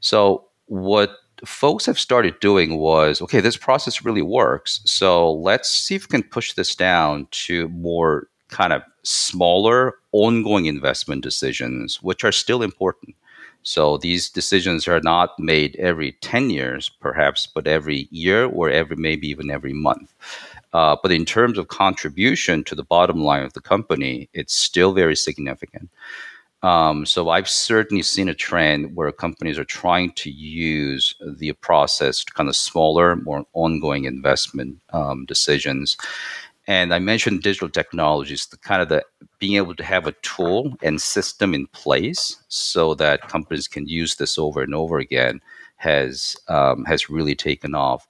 So 0.00 0.46
what 0.66 1.16
folks 1.44 1.86
have 1.86 1.98
started 1.98 2.38
doing 2.40 2.78
was 2.78 3.20
okay 3.22 3.40
this 3.40 3.56
process 3.56 4.04
really 4.04 4.22
works. 4.22 4.80
So 4.84 5.32
let's 5.32 5.70
see 5.70 5.96
if 5.96 6.04
we 6.04 6.08
can 6.08 6.22
push 6.22 6.52
this 6.52 6.74
down 6.74 7.26
to 7.32 7.68
more 7.68 8.28
kind 8.48 8.72
of 8.72 8.82
smaller, 9.02 9.94
ongoing 10.12 10.66
investment 10.66 11.22
decisions, 11.22 12.02
which 12.02 12.24
are 12.24 12.32
still 12.32 12.62
important. 12.62 13.16
So 13.62 13.98
these 13.98 14.30
decisions 14.30 14.88
are 14.88 15.00
not 15.00 15.38
made 15.38 15.76
every 15.76 16.12
10 16.20 16.50
years, 16.50 16.88
perhaps, 17.00 17.46
but 17.46 17.66
every 17.66 18.08
year 18.10 18.46
or 18.46 18.70
every 18.70 18.96
maybe 18.96 19.28
even 19.28 19.50
every 19.50 19.74
month. 19.74 20.14
Uh, 20.72 20.96
but 21.02 21.12
in 21.12 21.24
terms 21.24 21.58
of 21.58 21.68
contribution 21.68 22.64
to 22.64 22.74
the 22.74 22.84
bottom 22.84 23.22
line 23.22 23.42
of 23.42 23.52
the 23.52 23.60
company, 23.60 24.28
it's 24.32 24.54
still 24.54 24.92
very 24.92 25.16
significant. 25.16 25.90
Um, 26.62 27.06
so 27.06 27.30
I've 27.30 27.48
certainly 27.48 28.02
seen 28.02 28.28
a 28.28 28.34
trend 28.34 28.94
where 28.94 29.10
companies 29.12 29.58
are 29.58 29.64
trying 29.64 30.12
to 30.12 30.30
use 30.30 31.14
the 31.24 31.52
process 31.54 32.22
to 32.22 32.32
kind 32.34 32.48
of 32.48 32.56
smaller, 32.56 33.16
more 33.16 33.46
ongoing 33.54 34.04
investment 34.04 34.78
um, 34.92 35.24
decisions. 35.24 35.96
And 36.70 36.94
I 36.94 37.00
mentioned 37.00 37.42
digital 37.42 37.68
technologies, 37.68 38.46
the 38.46 38.56
kind 38.56 38.80
of 38.80 38.88
the 38.88 39.02
being 39.40 39.56
able 39.56 39.74
to 39.74 39.82
have 39.82 40.06
a 40.06 40.12
tool 40.22 40.76
and 40.84 41.02
system 41.02 41.52
in 41.52 41.66
place 41.66 42.36
so 42.46 42.94
that 42.94 43.26
companies 43.26 43.66
can 43.66 43.88
use 43.88 44.14
this 44.14 44.38
over 44.38 44.62
and 44.62 44.72
over 44.72 44.98
again 44.98 45.40
has 45.78 46.36
um, 46.46 46.84
has 46.84 47.10
really 47.10 47.34
taken 47.34 47.74
off. 47.74 48.06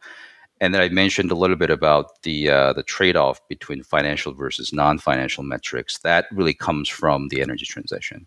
And 0.60 0.74
then 0.74 0.82
I 0.82 0.90
mentioned 0.90 1.30
a 1.30 1.36
little 1.36 1.56
bit 1.56 1.70
about 1.70 2.22
the 2.22 2.50
uh, 2.50 2.74
the 2.74 2.82
trade 2.82 3.16
off 3.16 3.40
between 3.48 3.82
financial 3.82 4.34
versus 4.34 4.74
non 4.74 4.98
financial 4.98 5.42
metrics. 5.42 5.96
That 6.00 6.26
really 6.30 6.52
comes 6.52 6.86
from 6.86 7.28
the 7.28 7.40
energy 7.40 7.64
transition. 7.64 8.26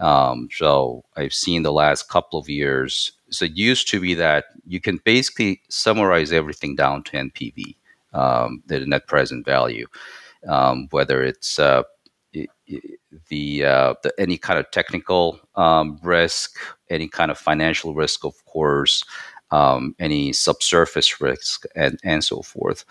Um, 0.00 0.48
so 0.50 1.04
I've 1.18 1.34
seen 1.34 1.62
the 1.62 1.74
last 1.74 2.08
couple 2.08 2.38
of 2.38 2.48
years. 2.48 3.12
So 3.28 3.44
it 3.44 3.52
used 3.54 3.88
to 3.88 4.00
be 4.00 4.14
that 4.14 4.46
you 4.66 4.80
can 4.80 4.98
basically 5.04 5.60
summarize 5.68 6.32
everything 6.32 6.74
down 6.74 7.02
to 7.04 7.18
NPV, 7.18 7.76
um, 8.14 8.62
the 8.66 8.80
net 8.86 9.06
present 9.06 9.44
value, 9.44 9.86
um, 10.48 10.88
whether 10.90 11.22
it's 11.22 11.58
uh, 11.58 11.82
the, 12.32 13.64
uh, 13.64 13.94
the, 14.02 14.12
any 14.18 14.38
kind 14.38 14.58
of 14.58 14.70
technical 14.70 15.40
um, 15.56 15.98
risk, 16.02 16.56
any 16.90 17.08
kind 17.08 17.30
of 17.30 17.38
financial 17.38 17.94
risk, 17.94 18.24
of 18.24 18.34
course, 18.46 19.04
um, 19.50 19.94
any 19.98 20.32
subsurface 20.32 21.20
risk, 21.20 21.64
and 21.76 21.98
and 22.02 22.24
so 22.24 22.42
forth. 22.42 22.84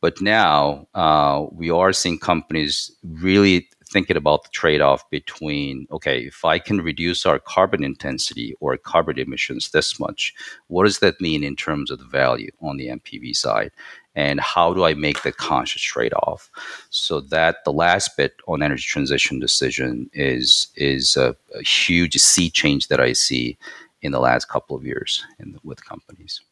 But 0.00 0.20
now 0.20 0.86
uh, 0.94 1.46
we 1.50 1.70
are 1.70 1.92
seeing 1.92 2.18
companies 2.18 2.90
really 3.02 3.68
thinking 3.90 4.16
about 4.16 4.44
the 4.44 4.50
trade-off 4.50 5.08
between 5.10 5.86
okay 5.90 6.22
if 6.22 6.44
i 6.44 6.58
can 6.58 6.80
reduce 6.80 7.26
our 7.26 7.38
carbon 7.38 7.84
intensity 7.84 8.54
or 8.60 8.76
carbon 8.76 9.18
emissions 9.18 9.70
this 9.70 10.00
much 10.00 10.34
what 10.68 10.84
does 10.84 10.98
that 10.98 11.20
mean 11.20 11.44
in 11.44 11.54
terms 11.54 11.90
of 11.90 11.98
the 11.98 12.04
value 12.06 12.50
on 12.60 12.76
the 12.76 12.88
npv 12.88 13.36
side 13.36 13.70
and 14.14 14.40
how 14.40 14.72
do 14.72 14.84
i 14.84 14.94
make 14.94 15.22
the 15.22 15.32
conscious 15.32 15.82
trade-off? 15.82 16.50
So 16.90 17.20
that 17.20 17.64
the 17.64 17.72
last 17.72 18.16
bit 18.16 18.34
on 18.46 18.62
energy 18.62 18.84
transition 18.84 19.38
decision 19.38 20.10
is 20.12 20.68
is 20.76 21.16
a, 21.16 21.36
a 21.54 21.62
huge 21.62 22.16
sea 22.16 22.50
change 22.50 22.88
that 22.88 23.00
i 23.00 23.12
see 23.12 23.58
in 24.02 24.12
the 24.12 24.20
last 24.20 24.48
couple 24.48 24.76
of 24.76 24.84
years 24.84 25.24
in, 25.38 25.58
with 25.64 25.82
companies. 25.84 26.42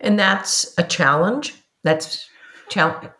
And 0.00 0.18
that's 0.18 0.74
a 0.76 0.82
challenge? 0.82 1.54
That's 1.82 2.28
challenge 2.68 3.10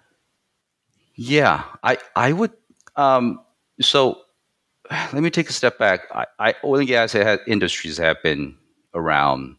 yeah 1.17 1.63
i 1.83 1.97
i 2.15 2.33
would 2.33 2.53
um, 2.97 3.41
so 3.81 4.23
let 4.91 5.23
me 5.23 5.31
take 5.31 5.51
a 5.51 5.53
step 5.53 5.79
back. 5.79 6.03
I, 6.13 6.27
I 6.39 6.55
oil 6.65 6.79
and 6.79 6.89
gas 6.89 7.15
industries 7.47 7.99
have 7.99 8.23
been 8.23 8.57
around, 8.95 9.57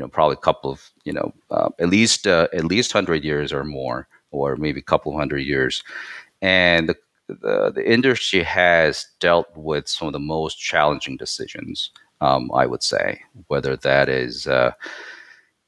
you 0.00 0.06
know, 0.06 0.08
probably 0.08 0.32
a 0.32 0.46
couple 0.46 0.70
of, 0.70 0.90
you 1.04 1.12
know, 1.12 1.30
uh, 1.50 1.68
at 1.78 1.90
least 1.90 2.26
uh, 2.26 2.48
at 2.54 2.64
least 2.64 2.90
hundred 2.90 3.22
years 3.22 3.52
or 3.52 3.64
more, 3.64 4.08
or 4.30 4.56
maybe 4.56 4.80
a 4.80 4.82
couple 4.82 5.14
hundred 5.14 5.40
years, 5.40 5.84
and 6.40 6.88
the, 6.88 6.96
the, 7.28 7.70
the 7.74 7.92
industry 7.92 8.42
has 8.42 9.06
dealt 9.18 9.54
with 9.54 9.88
some 9.88 10.08
of 10.08 10.14
the 10.14 10.18
most 10.18 10.54
challenging 10.58 11.18
decisions. 11.18 11.90
Um, 12.22 12.50
I 12.54 12.64
would 12.64 12.82
say, 12.82 13.20
whether 13.48 13.76
that 13.76 14.08
is 14.08 14.46
uh, 14.46 14.72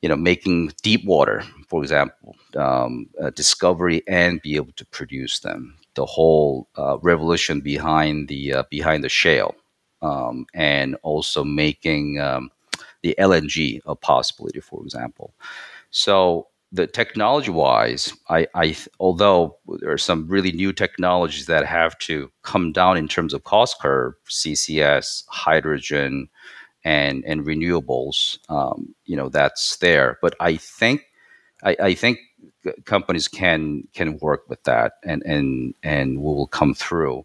you 0.01 0.09
know, 0.09 0.17
making 0.17 0.73
deep 0.83 1.05
water, 1.05 1.45
for 1.69 1.83
example, 1.83 2.35
um, 2.57 3.07
discovery 3.35 4.03
and 4.09 4.41
be 4.41 4.57
able 4.57 4.73
to 4.77 4.87
produce 4.87 5.41
them. 5.41 5.77
The 5.95 6.07
whole 6.07 6.69
uh, 6.79 6.97
revolution 7.03 7.61
behind 7.61 8.29
the 8.29 8.55
uh, 8.55 8.63
behind 8.71 9.05
the 9.05 9.11
shale, 9.11 9.55
um, 10.01 10.47
and 10.55 10.97
also 11.03 11.45
making 11.45 12.19
um, 12.19 12.51
the 13.03 13.15
LNG 13.19 13.81
a 13.87 13.95
possibility, 13.95 14.61
for 14.61 14.83
example. 14.83 15.35
So 15.91 16.49
the 16.73 16.87
technology 16.87 17.51
wise, 17.51 18.15
I, 18.31 18.47
I 18.55 18.77
although 18.99 19.59
there 19.81 19.91
are 19.91 19.99
some 19.99 20.27
really 20.27 20.53
new 20.53 20.73
technologies 20.73 21.47
that 21.47 21.67
have 21.67 21.99
to 21.99 22.33
come 22.43 22.73
down 22.73 22.97
in 22.97 23.09
terms 23.09 23.35
of 23.35 23.45
cost 23.45 23.79
curve, 23.81 24.15
CCS, 24.29 25.25
hydrogen, 25.29 26.29
and 26.85 27.25
and 27.27 27.45
renewables, 27.47 28.39
um, 28.49 28.95
you 29.05 29.17
know, 29.17 29.29
that's 29.29 29.77
there. 29.77 30.19
But 30.23 30.35
I 30.41 30.57
think 30.57 31.03
I, 31.63 31.77
I, 31.81 31.95
think 31.95 32.19
companies 32.87 33.29
can 33.29 33.87
can 33.93 34.19
work 34.19 34.49
with 34.49 34.63
that, 34.65 34.95
and 35.05 35.23
and 35.25 35.75
and 35.83 36.23
will 36.23 36.47
come 36.49 36.75
through. 36.75 37.25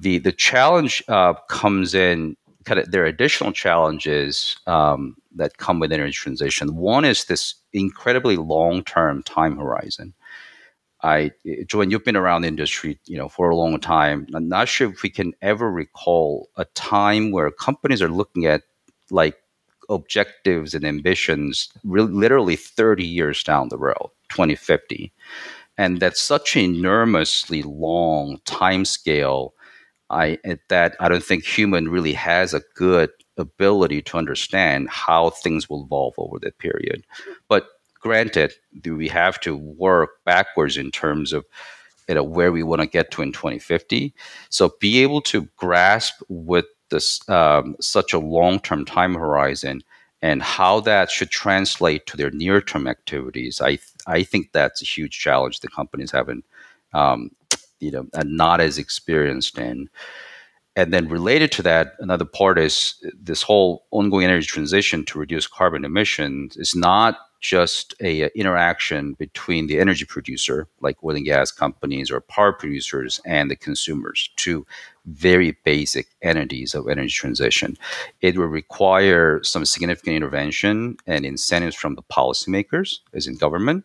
The 0.00 0.18
the 0.18 0.32
challenge 0.32 1.02
uh, 1.08 1.34
comes 1.48 1.94
in. 1.94 2.36
Kind 2.68 2.80
of, 2.80 2.90
there 2.90 3.02
are 3.02 3.06
additional 3.06 3.52
challenges 3.52 4.56
um, 4.66 5.16
that 5.34 5.56
come 5.56 5.80
with 5.80 5.90
energy 5.90 6.12
transition. 6.12 6.76
One 6.76 7.06
is 7.06 7.24
this 7.24 7.54
incredibly 7.72 8.36
long 8.36 8.84
term 8.84 9.22
time 9.22 9.56
horizon. 9.56 10.12
I, 11.02 11.30
Joanne, 11.66 11.90
you've 11.90 12.04
been 12.04 12.16
around 12.16 12.42
the 12.42 12.48
industry, 12.48 12.98
you 13.06 13.16
know, 13.16 13.28
for 13.28 13.48
a 13.48 13.56
long 13.56 13.80
time. 13.80 14.26
I'm 14.34 14.48
not 14.48 14.68
sure 14.68 14.90
if 14.90 15.02
we 15.02 15.10
can 15.10 15.32
ever 15.40 15.70
recall 15.70 16.50
a 16.56 16.66
time 16.66 17.30
where 17.30 17.50
companies 17.50 18.02
are 18.02 18.08
looking 18.10 18.46
at 18.46 18.62
like 19.10 19.36
objectives 19.88 20.74
and 20.74 20.84
ambitions 20.84 21.70
re- 21.84 22.02
literally 22.02 22.56
30 22.56 23.06
years 23.06 23.42
down 23.42 23.70
the 23.70 23.78
road 23.78 24.10
2050 24.28 25.10
and 25.78 26.00
that's 26.00 26.20
such 26.20 26.56
an 26.56 26.62
enormously 26.62 27.62
long 27.62 28.38
time 28.44 28.84
scale 28.84 29.54
I, 30.10 30.38
that 30.68 30.96
I 31.00 31.08
don't 31.08 31.22
think 31.22 31.44
human 31.44 31.88
really 31.88 32.14
has 32.14 32.54
a 32.54 32.62
good 32.74 33.10
ability 33.36 34.02
to 34.02 34.18
understand 34.18 34.88
how 34.88 35.30
things 35.30 35.68
will 35.68 35.84
evolve 35.84 36.14
over 36.18 36.38
that 36.40 36.58
period. 36.58 37.04
But 37.48 37.68
granted, 38.00 38.54
do 38.80 38.96
we 38.96 39.08
have 39.08 39.40
to 39.40 39.56
work 39.56 40.10
backwards 40.24 40.76
in 40.76 40.90
terms 40.90 41.32
of 41.32 41.44
you 42.08 42.14
know 42.14 42.22
where 42.22 42.50
we 42.50 42.62
want 42.62 42.80
to 42.80 42.86
get 42.86 43.10
to 43.12 43.22
in 43.22 43.32
2050? 43.32 44.14
So 44.48 44.72
be 44.80 45.02
able 45.02 45.20
to 45.22 45.48
grasp 45.56 46.22
with 46.28 46.64
this 46.90 47.26
um, 47.28 47.76
such 47.80 48.12
a 48.12 48.18
long-term 48.18 48.86
time 48.86 49.14
horizon 49.14 49.82
and 50.22 50.42
how 50.42 50.80
that 50.80 51.10
should 51.10 51.30
translate 51.30 52.06
to 52.06 52.16
their 52.16 52.30
near-term 52.30 52.88
activities, 52.88 53.60
I 53.60 53.76
th- 53.76 53.82
I 54.06 54.22
think 54.22 54.52
that's 54.52 54.82
a 54.82 54.86
huge 54.86 55.18
challenge 55.18 55.60
the 55.60 55.68
companies 55.68 56.10
haven't, 56.10 56.44
um, 56.92 57.30
you 57.80 57.90
know, 57.90 58.06
not 58.24 58.60
as 58.60 58.78
experienced 58.78 59.58
in. 59.58 59.88
And 60.76 60.92
then 60.92 61.08
related 61.08 61.50
to 61.52 61.62
that, 61.62 61.94
another 61.98 62.24
part 62.24 62.58
is 62.58 63.04
this 63.20 63.42
whole 63.42 63.86
ongoing 63.90 64.24
energy 64.24 64.46
transition 64.46 65.04
to 65.06 65.18
reduce 65.18 65.46
carbon 65.46 65.84
emissions 65.84 66.56
is 66.56 66.76
not 66.76 67.18
just 67.40 67.94
a, 68.00 68.22
a, 68.22 68.30
interaction 68.34 69.14
between 69.14 69.66
the 69.66 69.78
energy 69.78 70.04
producer, 70.04 70.68
like 70.80 70.96
oil 71.04 71.16
and 71.16 71.24
gas 71.24 71.50
companies 71.50 72.10
or 72.10 72.20
power 72.20 72.52
producers, 72.52 73.20
and 73.24 73.50
the 73.50 73.56
consumers, 73.56 74.30
two 74.36 74.66
very 75.06 75.56
basic 75.64 76.08
entities 76.22 76.74
of 76.74 76.88
energy 76.88 77.10
transition. 77.12 77.76
It 78.20 78.36
will 78.36 78.46
require 78.46 79.42
some 79.42 79.64
significant 79.64 80.16
intervention 80.16 80.96
and 81.06 81.24
incentives 81.24 81.76
from 81.76 81.94
the 81.94 82.02
policymakers, 82.02 82.98
as 83.14 83.26
in 83.26 83.36
government. 83.36 83.84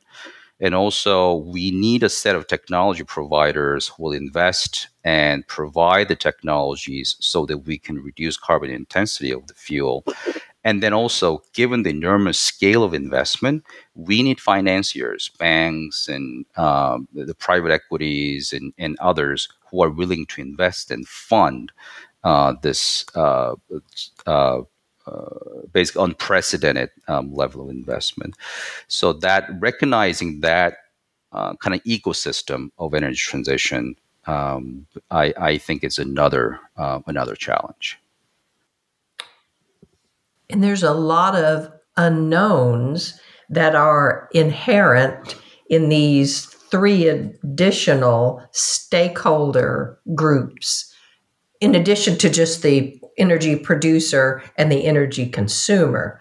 And 0.63 0.73
also, 0.73 1.35
we 1.35 1.71
need 1.71 2.03
a 2.03 2.09
set 2.09 2.37
of 2.37 2.47
technology 2.47 3.03
providers 3.03 3.89
who 3.89 4.03
will 4.03 4.13
invest 4.13 4.87
and 5.03 5.45
provide 5.47 6.07
the 6.07 6.15
technologies 6.15 7.17
so 7.19 7.45
that 7.47 7.65
we 7.67 7.77
can 7.77 7.97
reduce 7.99 8.37
carbon 8.37 8.69
intensity 8.71 9.31
of 9.31 9.45
the 9.47 9.55
fuel. 9.55 10.05
And 10.63 10.81
then 10.81 10.93
also, 10.93 11.43
given 11.51 11.83
the 11.83 11.89
enormous 11.89 12.39
scale 12.39 12.85
of 12.85 12.93
investment, 12.93 13.65
we 13.93 14.23
need 14.23 14.39
financiers, 14.39 15.31
banks, 15.37 16.07
and 16.07 16.45
um, 16.55 17.09
the 17.13 17.35
private 17.35 17.71
equities 17.71 18.53
and, 18.53 18.71
and 18.77 18.97
others 19.01 19.49
who 19.69 19.83
are 19.83 19.89
willing 19.89 20.25
to 20.27 20.41
invest 20.41 20.91
and 20.91 21.05
fund 21.05 21.73
uh, 22.23 22.53
this 22.61 23.05
uh, 23.15 23.55
uh, 24.25 24.61
basically 25.71 26.03
unprecedented 26.03 26.89
um, 27.07 27.33
level 27.33 27.63
of 27.63 27.69
investment. 27.69 28.35
So 28.87 29.13
that 29.13 29.49
recognizing 29.59 30.41
that 30.41 30.77
uh, 31.31 31.55
kind 31.55 31.75
of 31.75 31.83
ecosystem 31.83 32.69
of 32.77 32.93
energy 32.93 33.17
transition, 33.17 33.95
um, 34.27 34.85
I, 35.11 35.33
I, 35.37 35.57
think 35.57 35.83
is 35.83 35.97
another 35.97 36.59
uh, 36.77 36.99
another 37.07 37.35
challenge. 37.35 37.99
And 40.49 40.63
there's 40.63 40.83
a 40.83 40.93
lot 40.93 41.35
of 41.35 41.71
unknowns 41.97 43.19
that 43.49 43.75
are 43.75 44.29
inherent 44.33 45.35
in 45.69 45.89
these 45.89 46.45
three 46.45 47.07
additional 47.07 48.43
stakeholder 48.51 49.99
groups 50.15 50.93
in 51.59 51.75
addition 51.75 52.17
to 52.17 52.29
just 52.29 52.61
the 52.61 52.99
energy 53.17 53.55
producer 53.55 54.43
and 54.57 54.71
the 54.71 54.85
energy 54.85 55.27
consumer. 55.27 56.19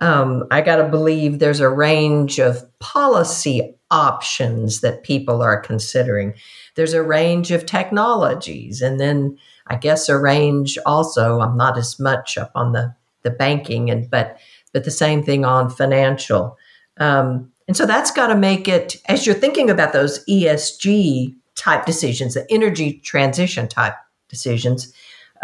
Um, 0.00 0.44
I 0.50 0.60
got 0.60 0.76
to 0.76 0.88
believe 0.88 1.38
there's 1.38 1.60
a 1.60 1.68
range 1.68 2.38
of 2.38 2.62
policy 2.78 3.74
options 3.90 4.80
that 4.80 5.04
people 5.04 5.40
are 5.40 5.60
considering. 5.60 6.34
There's 6.74 6.94
a 6.94 7.02
range 7.02 7.50
of 7.52 7.64
technologies, 7.64 8.82
and 8.82 8.98
then 8.98 9.38
I 9.68 9.76
guess 9.76 10.08
a 10.08 10.18
range 10.18 10.76
also. 10.84 11.40
I'm 11.40 11.56
not 11.56 11.78
as 11.78 11.98
much 11.98 12.36
up 12.36 12.50
on 12.54 12.72
the 12.72 12.94
the 13.22 13.30
banking, 13.30 13.90
and 13.90 14.10
but 14.10 14.38
but 14.72 14.84
the 14.84 14.90
same 14.90 15.22
thing 15.22 15.44
on 15.44 15.70
financial. 15.70 16.58
Um, 16.98 17.52
and 17.66 17.76
so 17.76 17.86
that's 17.86 18.10
got 18.10 18.26
to 18.26 18.36
make 18.36 18.68
it 18.68 18.96
as 19.06 19.26
you're 19.26 19.34
thinking 19.34 19.70
about 19.70 19.92
those 19.92 20.24
ESG 20.26 21.34
type 21.54 21.86
decisions, 21.86 22.34
the 22.34 22.46
energy 22.50 23.00
transition 23.04 23.68
type 23.68 23.94
decisions. 24.28 24.92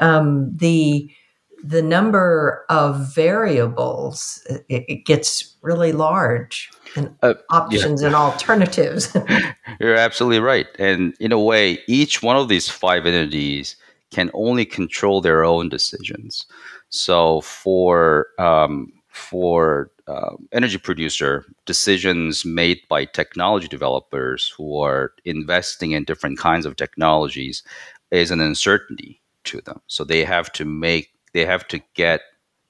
Um, 0.00 0.56
the 0.56 1.10
the 1.62 1.82
number 1.82 2.64
of 2.70 3.14
variables 3.14 4.42
it, 4.48 4.84
it 4.88 5.04
gets 5.04 5.54
really 5.62 5.92
large 5.92 6.70
and 6.96 7.14
uh, 7.22 7.34
options 7.50 8.00
yeah. 8.00 8.08
and 8.08 8.16
alternatives. 8.16 9.14
You're 9.80 9.94
absolutely 9.94 10.40
right. 10.40 10.66
And 10.78 11.14
in 11.20 11.32
a 11.32 11.38
way, 11.38 11.78
each 11.86 12.22
one 12.22 12.36
of 12.36 12.48
these 12.48 12.68
five 12.68 13.06
entities 13.06 13.76
can 14.10 14.30
only 14.34 14.64
control 14.64 15.20
their 15.20 15.44
own 15.44 15.68
decisions. 15.68 16.46
So 16.88 17.42
for 17.42 18.26
um, 18.38 18.92
for 19.08 19.90
uh, 20.08 20.34
energy 20.52 20.78
producer, 20.78 21.44
decisions 21.66 22.44
made 22.44 22.80
by 22.88 23.04
technology 23.04 23.68
developers 23.68 24.52
who 24.56 24.80
are 24.80 25.12
investing 25.24 25.92
in 25.92 26.04
different 26.04 26.38
kinds 26.38 26.66
of 26.66 26.76
technologies 26.76 27.62
is 28.10 28.30
an 28.30 28.40
uncertainty 28.40 29.19
to 29.44 29.61
them. 29.61 29.81
So 29.87 30.05
they 30.05 30.24
have 30.24 30.53
to 30.53 30.64
make 30.64 31.11
they 31.33 31.44
have 31.44 31.66
to 31.68 31.81
get 31.94 32.22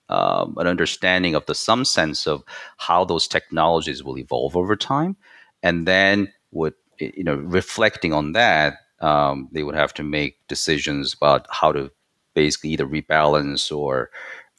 um, 0.09 0.56
an 0.59 0.66
understanding 0.66 1.35
of 1.35 1.46
the 1.46 1.54
some 1.54 1.85
sense 1.85 2.26
of 2.26 2.42
how 2.76 3.04
those 3.04 3.28
technologies 3.28 4.02
will 4.02 4.18
evolve 4.18 4.56
over 4.56 4.76
time, 4.76 5.16
and 5.62 5.87
then 5.87 6.33
would 6.50 6.74
you 6.98 7.24
know 7.24 7.37
reflecting 7.37 8.12
on 8.12 8.33
that, 8.33 8.74
um, 9.00 9.48
they 9.52 9.62
would 9.62 9.76
have 9.76 9.94
to 9.94 10.02
make 10.02 10.37
decisions 10.48 11.14
about 11.14 11.46
how 11.50 11.72
to 11.72 11.90
basically 12.35 12.70
either 12.70 12.87
rebalance 12.87 13.74
or 13.74 14.11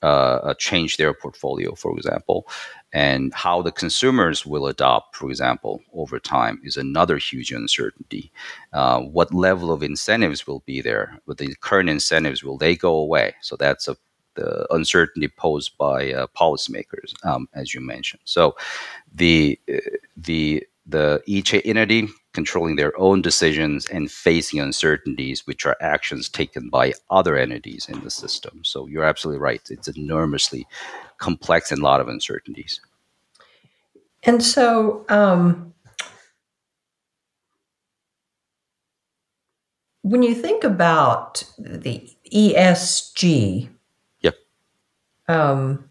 uh, 0.04 0.40
uh 0.44 0.54
change 0.56 0.98
their 0.98 1.14
portfolio, 1.14 1.76
for 1.76 1.96
example. 1.98 2.48
And 2.94 3.34
how 3.34 3.62
the 3.62 3.72
consumers 3.72 4.46
will 4.46 4.68
adopt, 4.68 5.16
for 5.16 5.30
example, 5.30 5.82
over 5.94 6.20
time 6.20 6.60
is 6.64 6.76
another 6.78 7.18
huge 7.18 7.52
uncertainty. 7.52 8.32
Uh, 8.74 9.00
what 9.02 9.34
level 9.34 9.72
of 9.72 9.82
incentives 9.84 10.46
will 10.46 10.60
be 10.66 10.82
there? 10.82 11.18
With 11.26 11.38
the 11.38 11.56
current 11.62 11.90
incentives, 11.90 12.44
will 12.44 12.58
they 12.58 12.76
go 12.76 12.96
away? 12.96 13.36
So 13.42 13.56
that's 13.56 13.88
a 13.88 13.96
the 14.36 14.66
uncertainty 14.74 15.28
posed 15.28 15.78
by 15.78 16.14
uh, 16.14 16.28
policymakers, 16.40 17.14
um, 17.26 17.50
as 17.54 17.74
you 17.74 17.82
mentioned. 17.82 18.22
So, 18.24 18.56
the 19.14 19.60
uh, 19.74 19.78
the 20.16 20.66
the 20.86 21.22
each 21.26 21.54
entity 21.54 22.08
controlling 22.34 22.76
their 22.76 22.98
own 23.00 23.22
decisions 23.22 23.86
and 23.88 24.12
facing 24.12 24.60
uncertainties, 24.60 25.46
which 25.46 25.66
are 25.66 25.78
actions 25.82 26.30
taken 26.30 26.70
by 26.70 26.94
other 27.10 27.36
entities 27.36 27.88
in 27.90 28.02
the 28.04 28.10
system. 28.10 28.62
So 28.64 28.88
you're 28.88 29.04
absolutely 29.04 29.42
right; 29.42 29.62
it's 29.70 29.88
enormously 29.88 30.68
complex 31.18 31.72
and 31.72 31.82
a 31.82 31.84
lot 31.84 32.02
of 32.02 32.08
uncertainties. 32.08 32.80
And 34.24 34.44
so. 34.44 35.06
Um, 35.10 35.74
when 40.04 40.24
you 40.24 40.34
think 40.34 40.64
about 40.64 41.44
the 41.60 42.10
ESG, 42.34 43.70
um, 45.28 45.90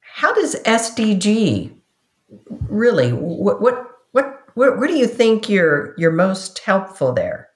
how 0.00 0.32
does 0.32 0.54
SDG 0.62 1.79
really? 2.68 3.12
What 3.12 3.60
what 3.60 3.86
what 4.12 4.42
where, 4.54 4.76
where 4.76 4.88
do 4.88 4.96
you 4.96 5.06
think 5.06 5.48
you're 5.48 5.94
you're 5.96 6.12
most 6.12 6.58
helpful 6.60 7.12
there? 7.12 7.48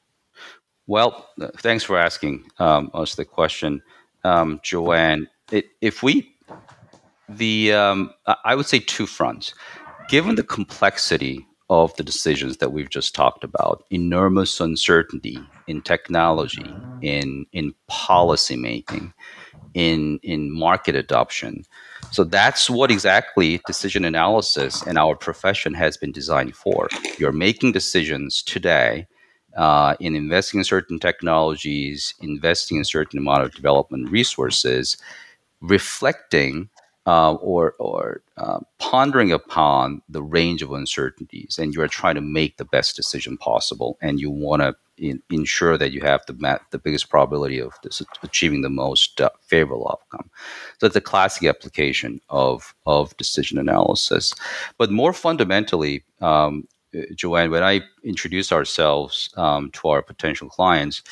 Well, 0.86 1.28
thanks 1.56 1.82
for 1.82 1.98
asking 1.98 2.44
um, 2.58 2.90
us 2.92 3.14
the 3.14 3.24
question, 3.24 3.82
um, 4.22 4.60
Joanne. 4.62 5.28
It, 5.50 5.66
if 5.80 6.02
we 6.02 6.34
the 7.28 7.72
um, 7.72 8.10
I 8.44 8.54
would 8.54 8.66
say 8.66 8.78
two 8.78 9.06
fronts. 9.06 9.54
Given 10.10 10.34
the 10.34 10.44
complexity 10.44 11.46
of 11.70 11.96
the 11.96 12.02
decisions 12.02 12.58
that 12.58 12.72
we've 12.72 12.90
just 12.90 13.14
talked 13.14 13.42
about, 13.42 13.84
enormous 13.90 14.60
uncertainty 14.60 15.38
in 15.66 15.80
technology, 15.80 16.74
in 17.00 17.46
in 17.52 17.74
policy 17.88 18.56
making, 18.56 19.12
in 19.72 20.18
in 20.22 20.52
market 20.52 20.94
adoption. 20.94 21.64
So 22.14 22.22
that's 22.22 22.70
what 22.70 22.92
exactly 22.92 23.60
decision 23.66 24.04
analysis 24.04 24.82
and 24.86 24.98
our 24.98 25.16
profession 25.16 25.74
has 25.74 25.96
been 25.96 26.12
designed 26.12 26.54
for. 26.54 26.88
You're 27.18 27.32
making 27.32 27.72
decisions 27.72 28.40
today 28.40 29.08
uh, 29.56 29.96
in 29.98 30.14
investing 30.14 30.60
in 30.60 30.64
certain 30.64 31.00
technologies, 31.00 32.14
investing 32.20 32.78
in 32.78 32.84
certain 32.84 33.18
amount 33.18 33.42
of 33.42 33.52
development 33.52 34.12
resources, 34.12 34.96
reflecting 35.60 36.70
uh, 37.06 37.34
or 37.34 37.74
or 37.78 38.22
uh, 38.36 38.60
pondering 38.78 39.32
upon 39.32 40.02
the 40.08 40.22
range 40.22 40.62
of 40.62 40.72
uncertainties, 40.72 41.58
and 41.58 41.74
you 41.74 41.82
are 41.82 41.88
trying 41.88 42.14
to 42.14 42.20
make 42.20 42.56
the 42.56 42.64
best 42.64 42.96
decision 42.96 43.36
possible, 43.38 43.98
and 44.00 44.20
you 44.20 44.30
want 44.30 44.62
to 44.62 44.74
ensure 45.30 45.76
that 45.76 45.92
you 45.92 46.00
have 46.00 46.24
the 46.26 46.60
the 46.70 46.78
biggest 46.78 47.10
probability 47.10 47.60
of 47.60 47.72
this, 47.82 48.02
achieving 48.22 48.62
the 48.62 48.70
most 48.70 49.20
uh, 49.20 49.30
favorable 49.42 49.88
outcome. 49.90 50.30
So 50.78 50.86
it's 50.86 50.96
a 50.96 51.00
classic 51.00 51.48
application 51.48 52.20
of 52.30 52.74
of 52.86 53.16
decision 53.16 53.58
analysis. 53.58 54.34
But 54.78 54.90
more 54.90 55.12
fundamentally, 55.12 56.04
um, 56.20 56.66
Joanne, 57.14 57.50
when 57.50 57.64
I 57.64 57.82
introduce 58.04 58.52
ourselves 58.52 59.30
um, 59.36 59.70
to 59.72 59.88
our 59.88 60.02
potential 60.02 60.48
clients, 60.48 61.02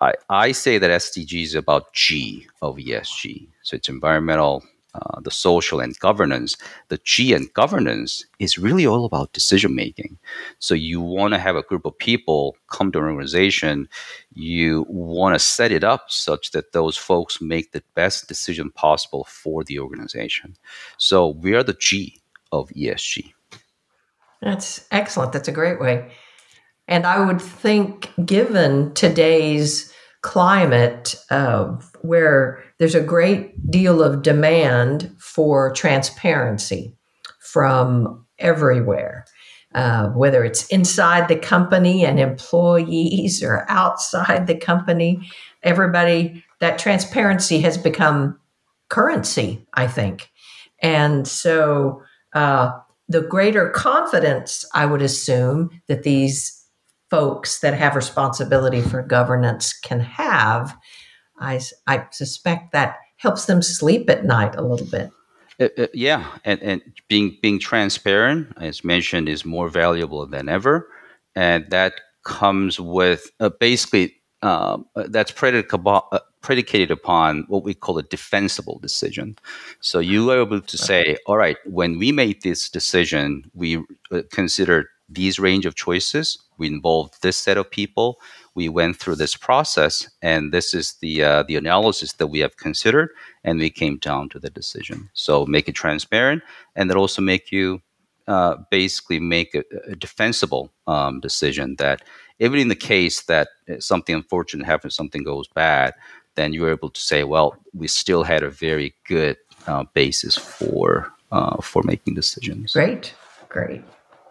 I, 0.00 0.14
I 0.28 0.52
say 0.52 0.78
that 0.78 0.90
SDG 0.90 1.42
is 1.42 1.54
about 1.54 1.92
G 1.94 2.46
of 2.62 2.76
ESG. 2.76 3.48
So 3.62 3.76
it's 3.76 3.88
environmental, 3.88 4.64
uh, 4.94 5.20
the 5.20 5.30
social 5.30 5.80
and 5.80 5.98
governance, 5.98 6.56
the 6.88 6.98
G 6.98 7.32
and 7.32 7.52
governance 7.52 8.24
is 8.38 8.58
really 8.58 8.86
all 8.86 9.04
about 9.04 9.32
decision 9.32 9.74
making. 9.74 10.18
So 10.58 10.74
you 10.74 11.00
want 11.00 11.34
to 11.34 11.38
have 11.38 11.56
a 11.56 11.62
group 11.62 11.84
of 11.84 11.98
people 11.98 12.56
come 12.68 12.92
to 12.92 12.98
an 12.98 13.04
organization. 13.04 13.88
You 14.32 14.86
want 14.88 15.34
to 15.34 15.38
set 15.38 15.72
it 15.72 15.84
up 15.84 16.10
such 16.10 16.52
that 16.52 16.72
those 16.72 16.96
folks 16.96 17.40
make 17.40 17.72
the 17.72 17.82
best 17.94 18.28
decision 18.28 18.70
possible 18.70 19.24
for 19.24 19.64
the 19.64 19.78
organization. 19.80 20.56
So 20.96 21.28
we 21.28 21.54
are 21.54 21.64
the 21.64 21.74
G 21.74 22.20
of 22.52 22.68
ESG. 22.70 23.32
That's 24.42 24.86
excellent. 24.90 25.32
That's 25.32 25.48
a 25.48 25.52
great 25.52 25.80
way. 25.80 26.10
And 26.86 27.06
I 27.06 27.24
would 27.24 27.40
think, 27.40 28.12
given 28.24 28.92
today's 28.94 29.92
climate 30.20 31.14
where 32.02 32.63
there's 32.78 32.94
a 32.94 33.00
great 33.00 33.70
deal 33.70 34.02
of 34.02 34.22
demand 34.22 35.14
for 35.18 35.72
transparency 35.72 36.96
from 37.40 38.26
everywhere, 38.38 39.24
uh, 39.74 40.08
whether 40.08 40.44
it's 40.44 40.66
inside 40.68 41.28
the 41.28 41.36
company 41.36 42.04
and 42.04 42.18
employees 42.18 43.42
or 43.42 43.64
outside 43.68 44.46
the 44.46 44.56
company. 44.56 45.30
Everybody, 45.62 46.44
that 46.60 46.78
transparency 46.78 47.60
has 47.60 47.78
become 47.78 48.38
currency, 48.88 49.66
I 49.74 49.86
think. 49.86 50.30
And 50.80 51.26
so 51.26 52.02
uh, 52.34 52.72
the 53.08 53.22
greater 53.22 53.70
confidence, 53.70 54.64
I 54.74 54.86
would 54.86 55.02
assume, 55.02 55.80
that 55.86 56.02
these 56.02 56.64
folks 57.10 57.60
that 57.60 57.74
have 57.74 57.94
responsibility 57.94 58.80
for 58.80 59.02
governance 59.02 59.72
can 59.72 60.00
have, 60.00 60.76
I, 61.44 61.60
I 61.86 62.06
suspect 62.10 62.72
that 62.72 62.96
helps 63.16 63.46
them 63.46 63.62
sleep 63.62 64.10
at 64.10 64.24
night 64.24 64.54
a 64.56 64.62
little 64.62 64.86
bit. 64.86 65.10
Uh, 65.60 65.68
uh, 65.78 65.86
yeah, 65.94 66.26
and, 66.44 66.60
and 66.62 66.82
being 67.08 67.38
being 67.40 67.60
transparent, 67.60 68.52
as 68.60 68.82
mentioned, 68.82 69.28
is 69.28 69.44
more 69.44 69.68
valuable 69.68 70.26
than 70.26 70.48
ever, 70.48 70.88
and 71.36 71.70
that 71.70 71.92
comes 72.24 72.80
with 72.80 73.30
uh, 73.38 73.50
basically 73.60 74.14
um, 74.42 74.86
uh, 74.96 75.04
that's 75.08 75.30
predicated 75.30 75.72
upon, 75.72 76.02
uh, 76.12 76.18
predicated 76.42 76.90
upon 76.90 77.44
what 77.48 77.64
we 77.64 77.72
call 77.72 77.98
a 77.98 78.02
defensible 78.02 78.78
decision. 78.80 79.36
So 79.80 80.00
you 80.00 80.30
are 80.30 80.40
able 80.42 80.60
to 80.60 80.76
say, 80.76 81.16
all 81.26 81.38
right, 81.38 81.56
when 81.64 81.98
we 81.98 82.12
made 82.12 82.42
this 82.42 82.68
decision, 82.68 83.50
we 83.54 83.78
uh, 84.10 84.22
considered 84.30 84.86
these 85.08 85.38
range 85.38 85.66
of 85.66 85.74
choices. 85.74 86.38
We 86.58 86.68
involved 86.68 87.22
this 87.22 87.36
set 87.36 87.56
of 87.56 87.70
people. 87.70 88.20
We 88.54 88.68
went 88.68 88.96
through 88.96 89.16
this 89.16 89.36
process, 89.36 90.08
and 90.22 90.52
this 90.52 90.74
is 90.74 90.94
the 91.00 91.22
uh, 91.22 91.42
the 91.42 91.56
analysis 91.56 92.12
that 92.14 92.28
we 92.28 92.38
have 92.40 92.56
considered, 92.56 93.10
and 93.42 93.58
we 93.58 93.70
came 93.70 93.98
down 93.98 94.28
to 94.30 94.38
the 94.38 94.50
decision. 94.50 95.10
So 95.14 95.46
make 95.46 95.68
it 95.68 95.74
transparent, 95.74 96.42
and 96.76 96.88
that 96.88 96.96
also 96.96 97.22
make 97.22 97.50
you 97.50 97.82
uh, 98.28 98.56
basically 98.70 99.20
make 99.20 99.54
a, 99.54 99.64
a 99.86 99.96
defensible 99.96 100.72
um, 100.86 101.20
decision 101.20 101.76
that 101.76 102.02
even 102.38 102.58
in 102.58 102.68
the 102.68 102.76
case 102.76 103.22
that 103.22 103.48
something 103.78 104.14
unfortunate 104.14 104.66
happens, 104.66 104.94
something 104.94 105.22
goes 105.22 105.48
bad, 105.48 105.94
then 106.34 106.52
you're 106.52 106.70
able 106.70 106.90
to 106.90 107.00
say, 107.00 107.24
well, 107.24 107.56
we 107.72 107.86
still 107.86 108.24
had 108.24 108.42
a 108.42 108.50
very 108.50 108.94
good 109.06 109.36
uh, 109.66 109.84
basis 109.94 110.36
for 110.36 111.12
uh, 111.32 111.60
for 111.60 111.82
making 111.84 112.14
decisions. 112.14 112.72
Great, 112.72 113.14
great. 113.48 113.82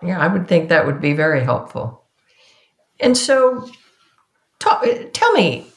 Yeah, 0.03 0.19
I 0.19 0.27
would 0.27 0.47
think 0.47 0.69
that 0.69 0.85
would 0.85 0.99
be 0.99 1.13
very 1.13 1.43
helpful. 1.43 2.03
And 2.99 3.17
so, 3.17 3.69
talk, 4.59 4.85
tell 5.13 5.31
me, 5.33 5.67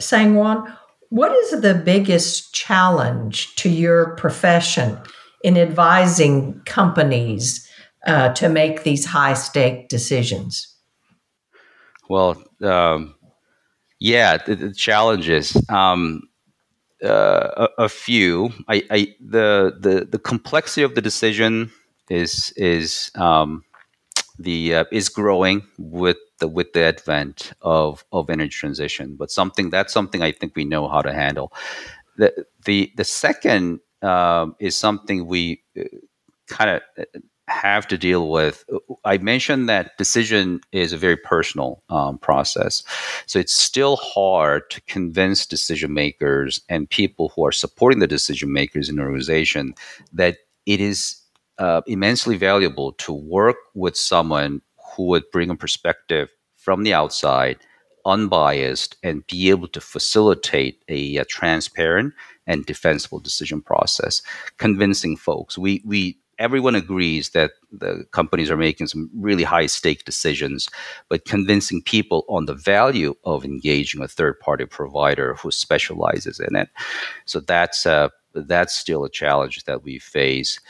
Sangwon, 0.00 0.76
what 1.08 1.32
is 1.32 1.60
the 1.60 1.74
biggest 1.74 2.52
challenge 2.52 3.54
to 3.56 3.68
your 3.68 4.16
profession 4.16 4.98
in 5.42 5.56
advising 5.56 6.60
companies 6.66 7.68
uh, 8.06 8.32
to 8.34 8.48
make 8.48 8.82
these 8.82 9.06
high 9.06 9.34
stake 9.34 9.88
decisions? 9.88 10.74
Well, 12.08 12.42
um, 12.62 13.14
yeah, 14.00 14.38
the, 14.38 14.56
the 14.56 14.74
challenges. 14.74 15.56
Um, 15.68 16.22
uh, 17.04 17.68
a, 17.78 17.84
a, 17.84 17.88
few. 17.90 18.50
I, 18.68 18.82
I, 18.90 19.14
the 19.20 19.76
the 19.78 20.06
the 20.10 20.18
complexity 20.18 20.82
of 20.82 20.94
the 20.94 21.02
decision 21.02 21.70
is 22.10 22.52
is 22.56 23.10
um, 23.14 23.64
the 24.38 24.74
uh, 24.74 24.84
is 24.92 25.08
growing 25.08 25.62
with 25.78 26.18
the 26.40 26.48
with 26.48 26.72
the 26.72 26.82
advent 26.82 27.52
of 27.62 28.04
of 28.12 28.30
energy 28.30 28.50
transition. 28.50 29.16
But 29.16 29.30
something 29.30 29.70
that's 29.70 29.92
something 29.92 30.22
I 30.22 30.32
think 30.32 30.56
we 30.56 30.64
know 30.64 30.88
how 30.88 31.02
to 31.02 31.12
handle. 31.12 31.52
The 32.16 32.46
the 32.64 32.92
the 32.96 33.04
second 33.04 33.80
um, 34.02 34.56
is 34.60 34.76
something 34.76 35.26
we 35.26 35.62
uh, 35.78 35.84
kind 36.48 36.70
of 36.70 36.82
uh, 36.98 37.18
have 37.48 37.86
to 37.88 37.98
deal 37.98 38.30
with. 38.30 38.64
I 39.04 39.18
mentioned 39.18 39.68
that 39.68 39.96
decision 39.98 40.60
is 40.72 40.92
a 40.92 40.98
very 40.98 41.16
personal 41.16 41.82
um, 41.90 42.18
process. 42.18 42.82
So 43.26 43.38
it's 43.38 43.52
still 43.52 43.96
hard 43.96 44.68
to 44.70 44.80
convince 44.82 45.46
decision 45.46 45.94
makers 45.94 46.60
and 46.68 46.90
people 46.90 47.32
who 47.34 47.46
are 47.46 47.52
supporting 47.52 48.00
the 48.00 48.08
decision 48.08 48.52
makers 48.52 48.88
in 48.88 48.98
an 48.98 49.04
organization 49.04 49.74
that 50.12 50.38
it 50.66 50.80
is 50.80 51.20
uh, 51.58 51.82
immensely 51.86 52.36
valuable 52.36 52.92
to 52.92 53.12
work 53.12 53.56
with 53.74 53.96
someone 53.96 54.60
who 54.94 55.04
would 55.04 55.30
bring 55.30 55.50
a 55.50 55.56
perspective 55.56 56.28
from 56.56 56.82
the 56.82 56.94
outside, 56.94 57.58
unbiased, 58.04 58.96
and 59.02 59.26
be 59.26 59.50
able 59.50 59.68
to 59.68 59.80
facilitate 59.80 60.82
a, 60.88 61.16
a 61.16 61.24
transparent 61.24 62.14
and 62.46 62.66
defensible 62.66 63.20
decision 63.20 63.60
process, 63.60 64.22
convincing 64.58 65.16
folks. 65.16 65.58
We 65.58 65.82
we 65.84 66.18
everyone 66.38 66.74
agrees 66.74 67.30
that 67.30 67.52
the 67.72 68.04
companies 68.12 68.50
are 68.50 68.56
making 68.56 68.86
some 68.86 69.10
really 69.14 69.42
high 69.42 69.66
stake 69.66 70.04
decisions, 70.04 70.68
but 71.08 71.24
convincing 71.24 71.82
people 71.82 72.24
on 72.28 72.46
the 72.46 72.54
value 72.54 73.14
of 73.24 73.44
engaging 73.44 74.02
a 74.02 74.08
third 74.08 74.38
party 74.40 74.66
provider 74.66 75.34
who 75.34 75.50
specializes 75.50 76.38
in 76.40 76.56
it. 76.56 76.68
So 77.24 77.40
that's 77.40 77.86
uh, 77.86 78.08
that's 78.34 78.74
still 78.74 79.04
a 79.04 79.10
challenge 79.10 79.64
that 79.64 79.82
we 79.82 79.98
face. 79.98 80.60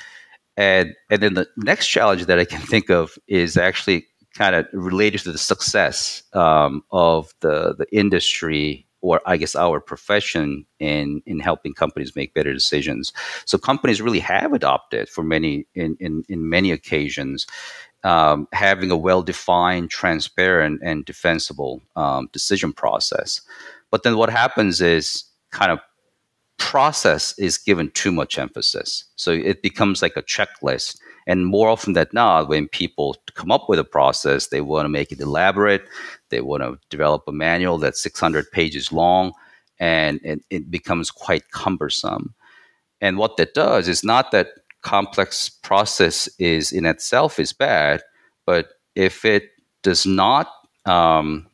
And 0.57 0.95
and 1.11 1.23
then 1.23 1.35
the 1.35 1.47
next 1.57 1.89
challenge 1.89 2.27
that 2.27 2.39
I 2.39 2.45
can 2.45 2.61
think 2.61 2.91
of 2.91 3.19
is 3.29 3.57
actually 3.57 4.07
kind 4.35 4.55
of 4.55 4.67
related 4.73 5.23
to 5.23 5.33
the 5.33 5.39
success 5.39 6.23
um, 6.33 6.83
of 6.91 7.33
the 7.41 7.75
the 7.77 7.87
industry 7.93 8.87
or 9.03 9.21
I 9.27 9.37
guess 9.37 9.55
our 9.55 9.81
profession 9.81 10.67
in 10.79 11.23
in 11.27 11.41
helping 11.41 11.75
companies 11.75 12.17
make 12.17 12.35
better 12.35 12.53
decisions. 12.53 13.13
So 13.45 13.59
companies 13.59 14.03
really 14.03 14.21
have 14.21 14.53
adopted 14.53 15.09
for 15.09 15.23
many 15.23 15.67
in 15.75 15.97
in, 16.01 16.25
in 16.29 16.49
many 16.49 16.73
occasions. 16.73 17.47
Um, 18.05 18.47
having 18.53 18.93
a 18.93 18.97
well-defined, 18.97 19.91
transparent, 19.91 20.81
and 20.85 21.05
defensible 21.05 21.83
um, 21.97 22.29
decision 22.31 22.73
process, 22.73 23.41
but 23.91 24.05
then 24.05 24.17
what 24.17 24.31
happens 24.31 24.81
is 24.81 25.25
kind 25.51 25.73
of 25.73 25.81
process 26.59 27.39
is 27.39 27.59
given 27.59 27.91
too 27.91 28.13
much 28.13 28.39
emphasis. 28.39 29.05
So 29.17 29.33
it 29.33 29.63
becomes 29.63 30.03
like 30.03 30.17
a 30.17 30.23
checklist. 30.23 30.99
And 31.27 31.47
more 31.47 31.69
often 31.69 31.93
than 31.95 32.07
not, 32.13 32.49
when 32.49 32.69
people 32.69 33.17
come 33.35 33.51
up 33.51 33.69
with 33.69 33.79
a 33.79 33.85
process, 33.85 34.49
they 34.49 34.61
want 34.61 34.85
to 34.85 34.89
make 34.89 35.11
it 35.11 35.21
elaborate. 35.21 35.85
They 36.31 36.41
want 36.41 36.63
to 36.63 36.79
develop 36.89 37.25
a 37.27 37.33
manual 37.33 37.79
that's 37.79 38.03
600 38.03 38.51
pages 38.53 38.93
long, 38.93 39.33
and, 39.81 40.21
and 40.25 40.41
it 40.51 40.71
becomes 40.71 41.11
quite 41.11 41.51
cumbersome. 41.51 42.35
And 43.01 43.19
what 43.19 43.37
that 43.37 43.55
does 43.55 43.89
is 43.89 44.05
not 44.05 44.31
that 44.31 44.49
complex 44.83 45.49
process 45.49 46.29
is 46.39 46.73
in 46.73 46.87
itself 46.87 47.41
is 47.41 47.53
bad, 47.53 48.03
but 48.47 48.69
if 48.95 49.25
it 49.25 49.51
does 49.83 50.07
not, 50.07 50.49
um, 50.85 51.49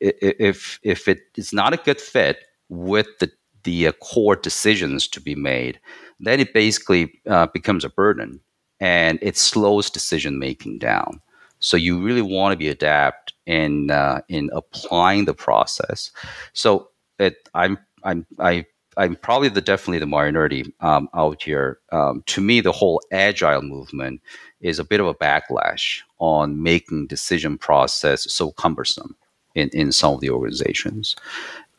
if 0.00 0.78
if 0.82 1.08
it 1.08 1.20
is 1.36 1.52
not 1.52 1.72
a 1.72 1.76
good 1.76 2.00
fit 2.00 2.44
with 2.68 3.06
the 3.20 3.30
the 3.64 3.88
uh, 3.88 3.92
core 3.92 4.36
decisions 4.36 5.08
to 5.08 5.20
be 5.20 5.34
made, 5.34 5.80
then 6.20 6.40
it 6.40 6.52
basically 6.52 7.20
uh, 7.28 7.46
becomes 7.46 7.84
a 7.84 7.90
burden 7.90 8.40
and 8.80 9.18
it 9.22 9.36
slows 9.36 9.90
decision 9.90 10.38
making 10.38 10.78
down. 10.78 11.20
So 11.60 11.76
you 11.76 12.02
really 12.02 12.22
want 12.22 12.52
to 12.52 12.56
be 12.56 12.68
adept 12.68 13.34
in 13.46 13.90
uh, 13.90 14.20
in 14.28 14.50
applying 14.52 15.26
the 15.26 15.34
process. 15.34 16.10
So 16.52 16.88
it, 17.18 17.48
I'm 17.54 17.78
I'm 18.02 18.26
I 18.40 18.66
I'm 18.96 19.16
probably 19.16 19.48
the 19.48 19.60
definitely 19.60 20.00
the 20.00 20.06
minority 20.06 20.74
um, 20.80 21.08
out 21.14 21.42
here. 21.42 21.78
Um, 21.92 22.22
to 22.26 22.40
me, 22.40 22.60
the 22.60 22.72
whole 22.72 23.00
agile 23.12 23.62
movement 23.62 24.20
is 24.60 24.78
a 24.78 24.84
bit 24.84 25.00
of 25.00 25.06
a 25.06 25.14
backlash 25.14 26.00
on 26.18 26.62
making 26.62 27.06
decision 27.06 27.56
process 27.58 28.30
so 28.30 28.50
cumbersome 28.52 29.16
in, 29.54 29.68
in 29.70 29.92
some 29.92 30.14
of 30.14 30.20
the 30.20 30.30
organizations. 30.30 31.16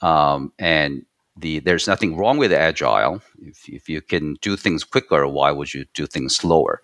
Um, 0.02 0.52
and 0.60 1.06
the 1.36 1.60
there's 1.60 1.88
nothing 1.88 2.16
wrong 2.16 2.38
with 2.38 2.54
agile. 2.54 3.22
If, 3.42 3.68
if 3.68 3.90
you 3.90 4.02
can 4.02 4.36
do 4.42 4.56
things 4.56 4.84
quicker, 4.84 5.28
why 5.28 5.52
would 5.52 5.74
you 5.74 5.86
do 5.94 6.06
things 6.06 6.36
slower? 6.36 6.82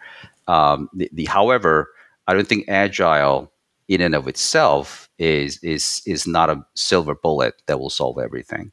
Um, 0.48 0.90
the, 0.94 1.10
the, 1.14 1.26
however, 1.26 1.90
I 2.28 2.34
don't 2.34 2.48
think 2.48 2.68
agile 2.68 3.52
in 3.88 4.02
and 4.02 4.16
of 4.16 4.28
itself 4.28 5.10
is 5.18 5.60
is 5.64 6.02
is 6.06 6.28
not 6.28 6.50
a 6.50 6.64
silver 6.76 7.16
bullet 7.16 7.62
that 7.68 7.80
will 7.80 7.90
solve 7.90 8.18
everything. 8.20 8.72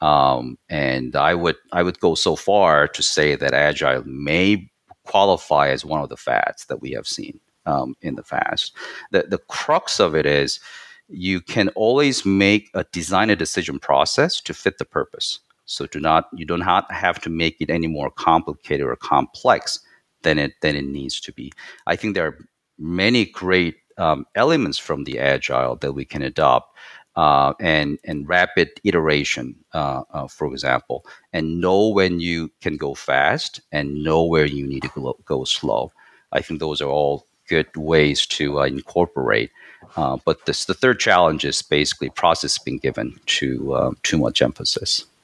Um, 0.00 0.58
and 0.68 1.14
I 1.16 1.34
would 1.34 1.56
I 1.72 1.82
would 1.82 2.00
go 2.00 2.14
so 2.14 2.36
far 2.36 2.88
to 2.88 3.02
say 3.02 3.34
that 3.34 3.52
agile 3.52 4.02
may 4.06 4.70
qualify 5.04 5.68
as 5.68 5.84
one 5.84 6.00
of 6.00 6.08
the 6.08 6.16
fads 6.16 6.66
that 6.66 6.80
we 6.80 6.92
have 6.92 7.06
seen 7.06 7.40
um, 7.66 7.94
in 8.00 8.14
the 8.14 8.22
past. 8.22 8.74
The 9.10 9.24
the 9.28 9.38
crux 9.48 10.00
of 10.00 10.14
it 10.14 10.26
is 10.26 10.60
you 11.10 11.40
can 11.40 11.68
always 11.70 12.24
make 12.24 12.70
a 12.74 12.84
design 12.92 13.30
a 13.30 13.36
decision 13.36 13.78
process 13.78 14.40
to 14.42 14.54
fit 14.54 14.78
the 14.78 14.84
purpose. 14.84 15.40
So 15.64 15.86
do 15.86 16.00
not 16.00 16.28
you 16.34 16.44
do 16.46 16.56
not 16.56 16.90
have 16.90 17.20
to 17.22 17.30
make 17.30 17.56
it 17.60 17.70
any 17.70 17.86
more 17.86 18.10
complicated 18.10 18.86
or 18.86 18.96
complex 18.96 19.80
than 20.22 20.38
it 20.38 20.52
than 20.62 20.76
it 20.76 20.84
needs 20.84 21.20
to 21.20 21.32
be. 21.32 21.52
I 21.86 21.96
think 21.96 22.14
there 22.14 22.26
are 22.26 22.38
many 22.78 23.24
great 23.26 23.76
um, 23.98 24.26
elements 24.34 24.78
from 24.78 25.04
the 25.04 25.18
agile 25.18 25.76
that 25.76 25.92
we 25.92 26.04
can 26.04 26.22
adopt. 26.22 26.76
Uh, 27.16 27.52
and 27.58 27.98
and 28.04 28.28
rapid 28.28 28.68
iteration, 28.84 29.56
uh, 29.74 30.02
uh, 30.14 30.28
for 30.28 30.46
example, 30.52 31.04
and 31.32 31.60
know 31.60 31.88
when 31.88 32.20
you 32.20 32.48
can 32.60 32.76
go 32.76 32.94
fast 32.94 33.60
and 33.72 34.02
know 34.04 34.22
where 34.22 34.46
you 34.46 34.64
need 34.64 34.82
to 34.82 34.88
go, 34.94 35.18
go 35.24 35.42
slow. 35.44 35.90
I 36.30 36.40
think 36.40 36.60
those 36.60 36.80
are 36.80 36.88
all 36.88 37.26
good 37.48 37.66
ways 37.76 38.26
to 38.26 38.60
uh, 38.60 38.64
incorporate 38.64 39.50
uh, 39.96 40.18
but 40.24 40.46
this, 40.46 40.64
the 40.64 40.74
third 40.74 41.00
challenge 41.00 41.44
is 41.44 41.62
basically 41.62 42.10
process 42.10 42.58
being 42.58 42.78
given 42.78 43.18
to 43.26 43.72
uh, 43.72 43.90
too 44.02 44.18
much 44.18 44.42
emphasis. 44.42 45.04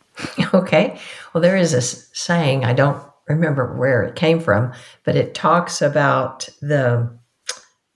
Okay. 0.55 0.99
Well, 1.33 1.43
there 1.43 1.59
is 1.59 1.75
a 1.75 1.83
saying, 1.83 2.65
I 2.65 2.73
don't 2.73 3.03
remember 3.29 3.77
where 3.77 4.03
it 4.03 4.17
came 4.17 4.41
from, 4.41 4.73
but 5.05 5.15
it 5.15 5.35
talks 5.35 5.83
about 5.83 6.49
the 6.61 7.11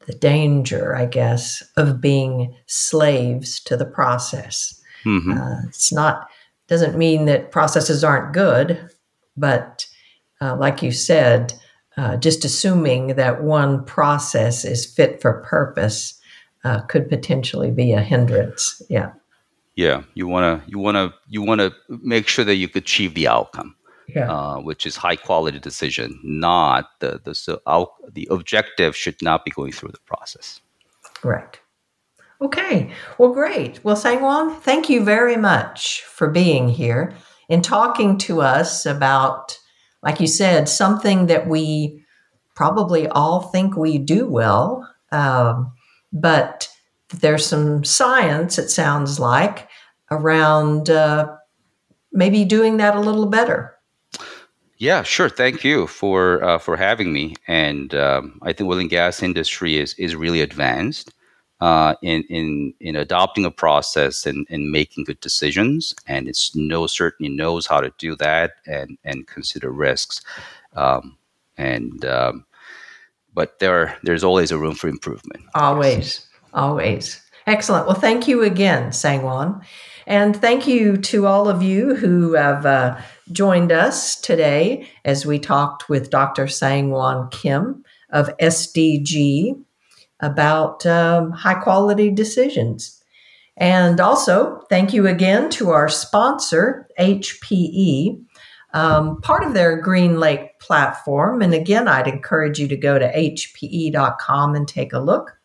the 0.06 0.12
danger, 0.14 0.96
I 0.96 1.06
guess, 1.06 1.62
of 1.76 2.00
being 2.00 2.54
slaves 2.66 3.60
to 3.60 3.76
the 3.76 3.84
process. 3.86 4.80
Mm-hmm. 5.04 5.32
Uh, 5.32 5.62
it's 5.68 5.92
not 5.92 6.28
doesn't 6.68 6.96
mean 6.96 7.24
that 7.24 7.50
processes 7.50 8.04
aren't 8.04 8.32
good, 8.32 8.90
but 9.36 9.86
uh, 10.40 10.56
like 10.56 10.82
you 10.82 10.92
said, 10.92 11.52
uh, 11.96 12.16
just 12.16 12.44
assuming 12.44 13.08
that 13.08 13.42
one 13.42 13.84
process 13.84 14.64
is 14.64 14.86
fit 14.86 15.20
for 15.20 15.42
purpose 15.42 16.19
uh, 16.64 16.80
could 16.82 17.08
potentially 17.08 17.70
be 17.70 17.92
a 17.92 18.00
hindrance. 18.00 18.82
Yeah. 18.88 19.12
Yeah, 19.76 20.02
you 20.14 20.26
want 20.26 20.44
to 20.64 20.70
you 20.70 20.78
want 20.78 20.96
to 20.96 21.14
you 21.28 21.42
want 21.42 21.60
to 21.60 21.72
make 21.88 22.28
sure 22.28 22.44
that 22.44 22.56
you 22.56 22.68
achieve 22.74 23.14
the 23.14 23.28
outcome, 23.28 23.76
yeah. 24.08 24.30
uh, 24.30 24.56
which 24.58 24.84
is 24.84 24.96
high 24.96 25.16
quality 25.16 25.58
decision. 25.58 26.18
Not 26.22 26.90
the 26.98 27.20
the 27.24 27.34
so 27.34 27.62
out, 27.66 27.92
the 28.12 28.28
objective 28.30 28.94
should 28.94 29.22
not 29.22 29.44
be 29.44 29.52
going 29.52 29.72
through 29.72 29.92
the 29.92 30.00
process. 30.04 30.60
Right. 31.22 31.58
Okay. 32.42 32.90
Well, 33.16 33.32
great. 33.32 33.82
Well, 33.84 33.96
Sangwon, 33.96 34.60
thank 34.60 34.88
you 34.88 35.04
very 35.04 35.36
much 35.36 36.02
for 36.02 36.28
being 36.28 36.68
here 36.68 37.14
and 37.48 37.62
talking 37.62 38.16
to 38.18 38.40
us 38.40 38.86
about, 38.86 39.58
like 40.02 40.20
you 40.20 40.26
said, 40.26 40.68
something 40.68 41.26
that 41.26 41.46
we 41.46 42.02
probably 42.54 43.08
all 43.08 43.40
think 43.40 43.76
we 43.76 43.98
do 43.98 44.26
well, 44.26 44.88
um, 45.12 45.72
but 46.12 46.68
there's 47.10 47.46
some 47.46 47.84
science, 47.84 48.58
it 48.58 48.70
sounds 48.70 49.18
like, 49.18 49.68
around 50.10 50.90
uh, 50.90 51.36
maybe 52.12 52.44
doing 52.44 52.76
that 52.78 52.96
a 52.96 53.00
little 53.00 53.26
better. 53.26 53.76
Yeah, 54.78 55.02
sure. 55.02 55.28
Thank 55.28 55.62
you 55.62 55.86
for 55.86 56.42
uh, 56.42 56.58
for 56.58 56.74
having 56.74 57.12
me. 57.12 57.34
And 57.46 57.94
um, 57.94 58.38
I 58.42 58.54
think 58.54 58.70
oil 58.70 58.78
and 58.78 58.88
gas 58.88 59.22
industry 59.22 59.76
is 59.76 59.92
is 59.94 60.16
really 60.16 60.40
advanced 60.40 61.12
uh, 61.60 61.96
in 62.00 62.22
in 62.30 62.72
in 62.80 62.96
adopting 62.96 63.44
a 63.44 63.50
process 63.50 64.24
and, 64.24 64.46
and 64.48 64.72
making 64.72 65.04
good 65.04 65.20
decisions. 65.20 65.94
And 66.06 66.28
it's 66.28 66.56
no 66.56 66.86
certainly 66.86 67.30
knows 67.30 67.66
how 67.66 67.80
to 67.80 67.92
do 67.98 68.16
that 68.16 68.52
and 68.66 68.96
and 69.04 69.26
consider 69.26 69.70
risks. 69.70 70.22
Um, 70.74 71.18
and 71.58 72.02
um, 72.06 72.46
but 73.34 73.58
there 73.58 73.96
there's 74.02 74.24
always 74.24 74.50
a 74.50 74.58
room 74.58 74.74
for 74.74 74.88
improvement. 74.88 75.44
Always, 75.54 76.26
always. 76.52 77.20
Excellent. 77.46 77.86
Well, 77.86 77.98
thank 77.98 78.28
you 78.28 78.42
again, 78.42 78.90
Sangwon. 78.90 79.64
And 80.06 80.36
thank 80.36 80.66
you 80.66 80.96
to 80.98 81.26
all 81.26 81.48
of 81.48 81.62
you 81.62 81.94
who 81.94 82.34
have 82.34 82.66
uh, 82.66 83.00
joined 83.32 83.72
us 83.72 84.20
today 84.20 84.88
as 85.04 85.24
we 85.24 85.38
talked 85.38 85.88
with 85.88 86.10
Dr. 86.10 86.44
Sangwon 86.44 87.30
Kim 87.30 87.84
of 88.10 88.36
SDG 88.38 89.62
about 90.20 90.84
um, 90.84 91.30
high 91.30 91.54
quality 91.54 92.10
decisions. 92.10 93.02
And 93.56 94.00
also, 94.00 94.62
thank 94.70 94.92
you 94.92 95.06
again 95.06 95.50
to 95.50 95.70
our 95.70 95.88
sponsor, 95.88 96.88
HPE, 96.98 98.24
um, 98.72 99.20
part 99.20 99.44
of 99.44 99.54
their 99.54 99.82
GreenLake 99.82 100.58
platform. 100.60 101.42
And 101.42 101.54
again, 101.54 101.88
I'd 101.88 102.06
encourage 102.06 102.58
you 102.58 102.68
to 102.68 102.76
go 102.76 102.98
to 102.98 103.12
hpe.com 103.12 104.54
and 104.54 104.68
take 104.68 104.92
a 104.92 105.00
look. 105.00 105.36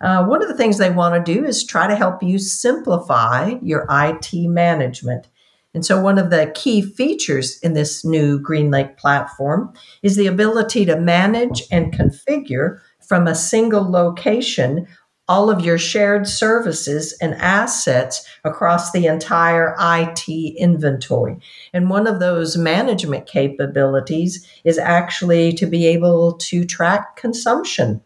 Uh, 0.00 0.24
one 0.24 0.42
of 0.42 0.48
the 0.48 0.56
things 0.56 0.78
they 0.78 0.90
want 0.90 1.14
to 1.14 1.32
do 1.32 1.44
is 1.44 1.64
try 1.64 1.86
to 1.86 1.94
help 1.94 2.22
you 2.22 2.38
simplify 2.38 3.54
your 3.62 3.86
IT 3.88 4.32
management. 4.32 5.28
And 5.74 5.86
so, 5.86 6.00
one 6.00 6.18
of 6.18 6.30
the 6.30 6.52
key 6.54 6.82
features 6.82 7.58
in 7.60 7.72
this 7.72 8.04
new 8.04 8.38
GreenLake 8.38 8.98
platform 8.98 9.72
is 10.02 10.16
the 10.16 10.26
ability 10.26 10.84
to 10.86 11.00
manage 11.00 11.62
and 11.70 11.94
configure 11.94 12.78
from 13.06 13.26
a 13.26 13.34
single 13.34 13.90
location 13.90 14.86
all 15.32 15.48
of 15.48 15.64
your 15.64 15.78
shared 15.78 16.28
services 16.28 17.16
and 17.22 17.34
assets 17.36 18.28
across 18.44 18.92
the 18.92 19.06
entire 19.06 19.74
IT 19.80 20.28
inventory. 20.58 21.38
And 21.72 21.88
one 21.88 22.06
of 22.06 22.20
those 22.20 22.58
management 22.58 23.26
capabilities 23.26 24.46
is 24.62 24.76
actually 24.76 25.54
to 25.54 25.64
be 25.64 25.86
able 25.86 26.34
to 26.34 26.66
track 26.66 27.16
consumption 27.16 28.02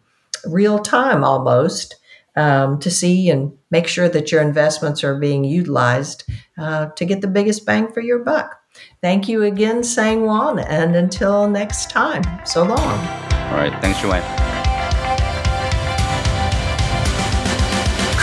real 0.46 0.78
time 0.78 1.24
almost 1.24 1.96
um, 2.36 2.78
to 2.78 2.92
see 2.92 3.28
and 3.28 3.52
make 3.72 3.88
sure 3.88 4.08
that 4.08 4.30
your 4.30 4.40
investments 4.40 5.02
are 5.02 5.18
being 5.18 5.42
utilized 5.42 6.30
uh, 6.56 6.86
to 6.90 7.04
get 7.04 7.22
the 7.22 7.26
biggest 7.38 7.66
bang 7.66 7.90
for 7.90 8.02
your 8.02 8.20
buck. 8.20 8.60
Thank 9.02 9.28
you 9.28 9.42
again, 9.42 9.80
Sangwon, 9.80 10.64
and 10.68 10.94
until 10.94 11.48
next 11.48 11.90
time, 11.90 12.22
so 12.46 12.62
long. 12.62 12.78
All 12.78 13.56
right. 13.56 13.76
Thanks, 13.82 14.00
Joanne. 14.00 14.45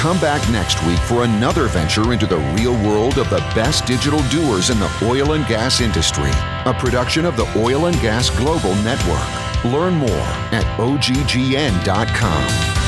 Come 0.04 0.20
back 0.20 0.46
next 0.52 0.86
week 0.86 1.00
for 1.00 1.24
another 1.24 1.70
venture 1.70 2.12
into 2.12 2.26
the 2.26 2.40
real 2.58 2.74
world 2.74 3.18
of 3.18 3.30
the 3.30 3.38
best 3.56 3.86
digital 3.86 4.22
doers 4.24 4.70
in 4.70 4.78
the 4.78 4.92
oil 5.02 5.32
and 5.32 5.48
gas 5.48 5.80
industry, 5.80 6.30
a 6.66 6.76
production 6.78 7.24
of 7.24 7.38
the 7.38 7.50
Oil 7.58 7.86
and 7.86 7.96
Gas 8.02 8.30
Global 8.30 8.76
Network. 8.84 9.64
Learn 9.64 9.94
more 9.94 10.28
at 10.52 10.66
oggn.com. 10.78 12.83